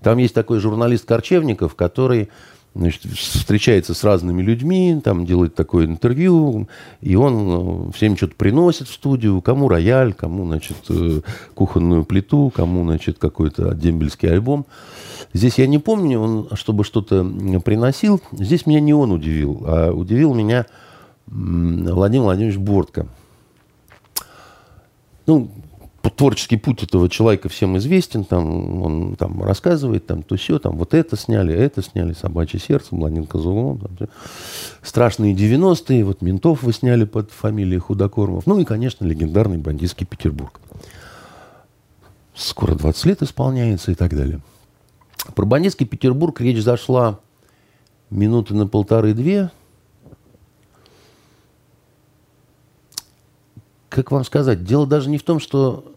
[0.02, 2.30] Там есть такой журналист Корчевников, который
[2.74, 6.68] значит, встречается с разными людьми, там делает такое интервью,
[7.00, 11.20] и он э, всем что-то приносит в студию, кому рояль, кому, значит, э,
[11.54, 14.66] кухонную плиту, кому, значит, какой-то дембельский альбом.
[15.32, 17.24] Здесь я не помню, он чтобы что-то
[17.64, 18.20] приносил.
[18.32, 20.66] Здесь меня не он удивил, а удивил меня
[21.26, 23.06] Владимир Владимирович Бортко.
[25.26, 25.50] Ну,
[26.08, 30.94] творческий путь этого человека всем известен, там, он там рассказывает, там, то все, там, вот
[30.94, 34.08] это сняли, это сняли, «Собачье сердце», «Блондинка за углом», там,
[34.82, 40.60] страшные 90-е, вот «Ментов» вы сняли под фамилией Худокормов, ну и, конечно, легендарный бандитский Петербург.
[42.34, 44.40] Скоро 20 лет исполняется и так далее.
[45.34, 47.18] Про бандитский Петербург речь зашла
[48.08, 49.50] минуты на полторы-две,
[53.90, 55.92] как вам сказать, дело даже не в том, что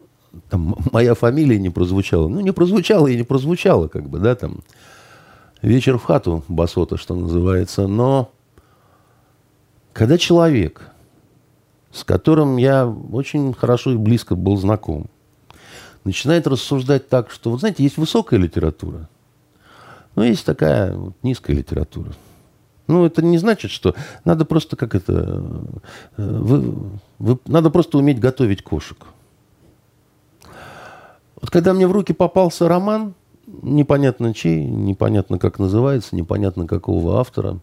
[0.50, 2.28] там, моя фамилия не прозвучала.
[2.28, 4.60] Ну, не прозвучала и не прозвучала, как бы, да, там.
[5.62, 7.88] Вечер в хату басота, что называется.
[7.88, 8.32] Но
[9.94, 10.90] когда человек,
[11.92, 15.06] с которым я очень хорошо и близко был знаком,
[16.04, 19.08] начинает рассуждать так, что, вот знаете, есть высокая литература,
[20.16, 22.12] но есть такая вот низкая литература.
[22.88, 25.44] Ну, это не значит, что надо просто как это...
[26.18, 26.76] Э, вы,
[27.20, 28.98] вы, надо просто уметь готовить кошек.
[31.40, 33.14] Вот когда мне в руки попался роман,
[33.48, 37.60] непонятно чей, непонятно как называется, непонятно какого автора,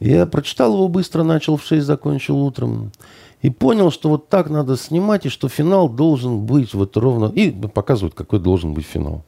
[0.00, 2.92] я прочитал его быстро, начал в 6, закончил утром.
[3.42, 7.26] И понял, что вот так надо снимать, и что финал должен быть вот ровно...
[7.26, 9.24] И показывают, какой должен быть финал.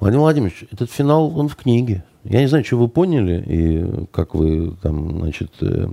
[0.00, 2.04] Владимир Владимирович, этот финал, он в книге.
[2.24, 5.88] Я не знаю, что вы поняли, и как вы там, значит, э,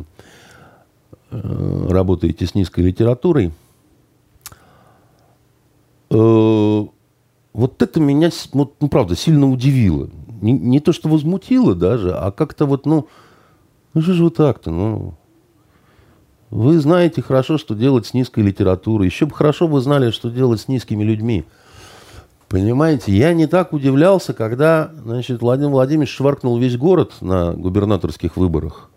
[1.32, 3.52] э, работаете с низкой литературой.
[6.10, 6.86] Э,
[7.54, 10.10] вот это меня, вот, ну, правда, сильно удивило.
[10.42, 13.08] Не, не то, что возмутило даже, а как-то вот, ну,
[13.94, 15.16] ну что же вы так-то, ну...
[16.50, 19.08] Вы знаете хорошо, что делать с низкой литературой.
[19.08, 21.44] Еще бы хорошо вы знали, что делать с низкими людьми.
[22.50, 28.90] Понимаете, я не так удивлялся, когда, значит, Владимир Владимирович шваркнул весь город на губернаторских выборах.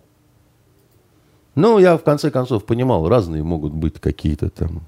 [1.56, 4.82] Ну, я в конце концов понимал, разные могут быть какие-то там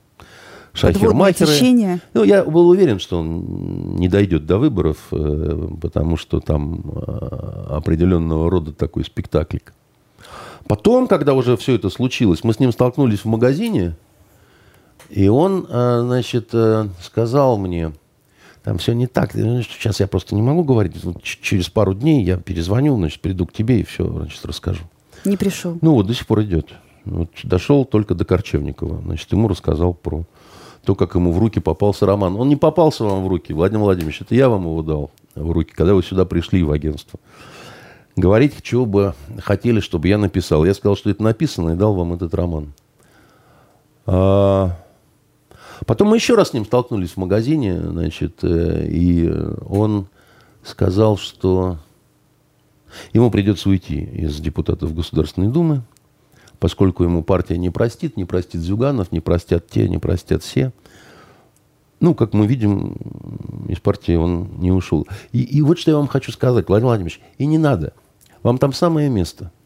[0.74, 2.00] шахермахеры.
[2.14, 7.66] Ну, я был уверен, что он не дойдет до выборов, э, потому что там э,
[7.70, 9.74] определенного рода такой спектаклик.
[10.68, 13.96] Потом, когда уже все это случилось, мы с ним столкнулись в магазине,
[15.10, 16.54] и он, э, значит,
[17.00, 17.92] сказал мне,
[18.62, 19.32] там все не так.
[19.32, 20.94] Сейчас я просто не могу говорить.
[21.22, 24.82] Через пару дней я перезвоню, значит, приду к тебе и все, значит, расскажу.
[25.24, 25.78] Не пришел.
[25.80, 26.72] Ну вот до сих пор идет.
[27.04, 29.00] Вот, дошел только до Корчевникова.
[29.02, 30.24] Значит, ему рассказал про
[30.84, 32.36] то, как ему в руки попался роман.
[32.36, 35.72] Он не попался вам в руки, Владимир Владимирович, это я вам его дал в руки,
[35.74, 37.18] когда вы сюда пришли в агентство.
[38.14, 40.64] Говорите, чего бы хотели, чтобы я написал.
[40.64, 42.74] Я сказал, что это написано, и дал вам этот роман.
[44.06, 44.76] А,
[45.86, 49.30] Потом мы еще раз с ним столкнулись в магазине, значит, э, и
[49.68, 50.06] он
[50.62, 51.78] сказал, что
[53.12, 55.82] ему придется уйти из депутатов Государственной Думы,
[56.58, 60.72] поскольку ему партия не простит, не простит Зюганов, не простят те, не простят все.
[62.00, 62.96] Ну, как мы видим,
[63.68, 65.06] из партии он не ушел.
[65.30, 67.92] И, и вот что я вам хочу сказать, Владимир Владимирович, и не надо.
[68.42, 69.52] Вам там самое место–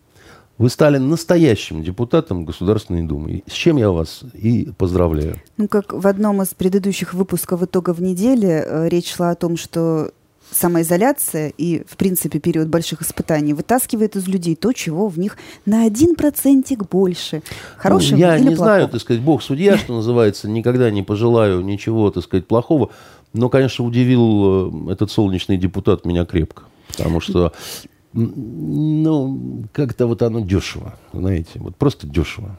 [0.59, 3.43] вы стали настоящим депутатом Государственной Думы.
[3.47, 5.37] С чем я вас и поздравляю.
[5.57, 10.13] Ну, как в одном из предыдущих выпусков «Итогов недели» э, речь шла о том, что
[10.51, 15.37] самоизоляция и, в принципе, период больших испытаний вытаскивает из людей то, чего в них
[15.67, 17.43] на один процентик больше.
[17.77, 18.67] Хорошего ну, Я или не плохого?
[18.67, 22.91] знаю, так сказать, бог судья, что называется, никогда не пожелаю ничего, так сказать, плохого.
[23.33, 26.63] Но, конечно, удивил э, этот солнечный депутат меня крепко.
[26.89, 27.53] Потому что
[28.17, 32.59] ну, как-то вот оно дешево, знаете, вот просто дешево.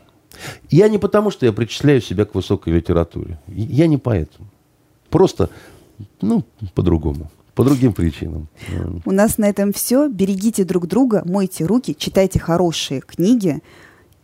[0.70, 3.40] Я не потому, что я причисляю себя к высокой литературе.
[3.48, 4.48] Я не поэтому.
[5.10, 5.50] Просто,
[6.22, 6.44] ну,
[6.76, 7.32] по-другому.
[7.56, 8.48] По другим причинам.
[9.04, 10.08] У нас на этом все.
[10.10, 13.64] Берегите друг друга, мойте руки, читайте хорошие книги.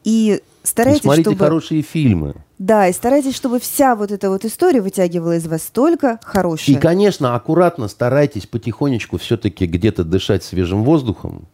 [0.03, 1.43] И старайтесь, и смотрите чтобы...
[1.43, 2.35] хорошие фильмы.
[2.63, 6.77] Да, и старайтесь, чтобы вся вот эта вот история вытягивала из вас только хорошее.
[6.77, 11.49] И, конечно, аккуратно старайтесь потихонечку все-таки где-то дышать свежим воздухом.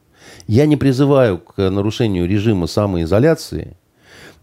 [0.45, 3.75] Я не призываю к нарушению режима самоизоляции,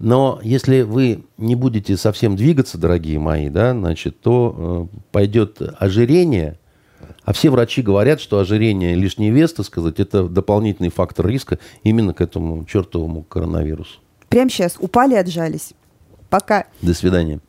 [0.01, 6.59] Но если вы не будете совсем двигаться, дорогие мои, да, значит, то э, пойдет ожирение,
[7.23, 12.13] а все врачи говорят, что ожирение лишний вес, так сказать, это дополнительный фактор риска именно
[12.13, 14.01] к этому чертовому коронавирусу.
[14.29, 15.73] Прямо сейчас упали, отжались.
[16.37, 16.67] Пока.
[16.83, 17.41] До свидания.